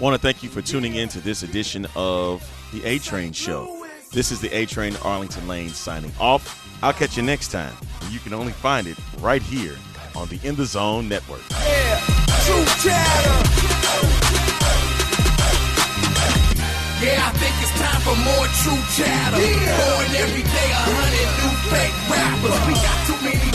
Want 0.00 0.14
to 0.14 0.18
thank 0.18 0.42
you 0.42 0.48
for 0.48 0.62
tuning 0.62 0.94
in 0.94 1.10
to 1.10 1.20
this 1.20 1.42
edition 1.42 1.86
of 1.94 2.42
the 2.72 2.82
A 2.86 2.98
Train 3.00 3.34
Show. 3.34 3.84
This 4.12 4.32
is 4.32 4.40
the 4.40 4.48
A 4.48 4.64
Train 4.64 4.96
Arlington 5.04 5.46
Lane 5.46 5.68
signing 5.68 6.10
off. 6.18 6.66
I'll 6.82 6.94
catch 6.94 7.18
you 7.18 7.22
next 7.22 7.48
time. 7.48 7.76
And 8.00 8.10
you 8.10 8.18
can 8.18 8.32
only 8.32 8.52
find 8.52 8.86
it 8.86 8.96
right 9.18 9.42
here 9.42 9.76
on 10.16 10.26
the 10.28 10.40
In 10.42 10.56
the 10.56 10.64
Zone 10.64 11.06
Network. 11.06 11.42
True 11.42 12.64
chatter. 12.80 13.36
Yeah, 17.04 17.20
I 17.20 17.32
think 17.36 17.52
it's 17.60 17.76
time 17.76 18.00
for 18.00 18.16
more 18.24 18.48
true 18.64 18.80
chatter. 18.96 19.36
Yeah. 19.36 19.76
Born 19.84 20.16
every 20.16 20.44
day, 20.48 20.70
a 20.72 20.80
hundred 20.80 21.28
new 21.44 21.52
fake 21.68 21.92
rappers. 22.08 22.56
We 22.64 22.72
got 22.72 22.98
too 23.04 23.20
many 23.20 23.50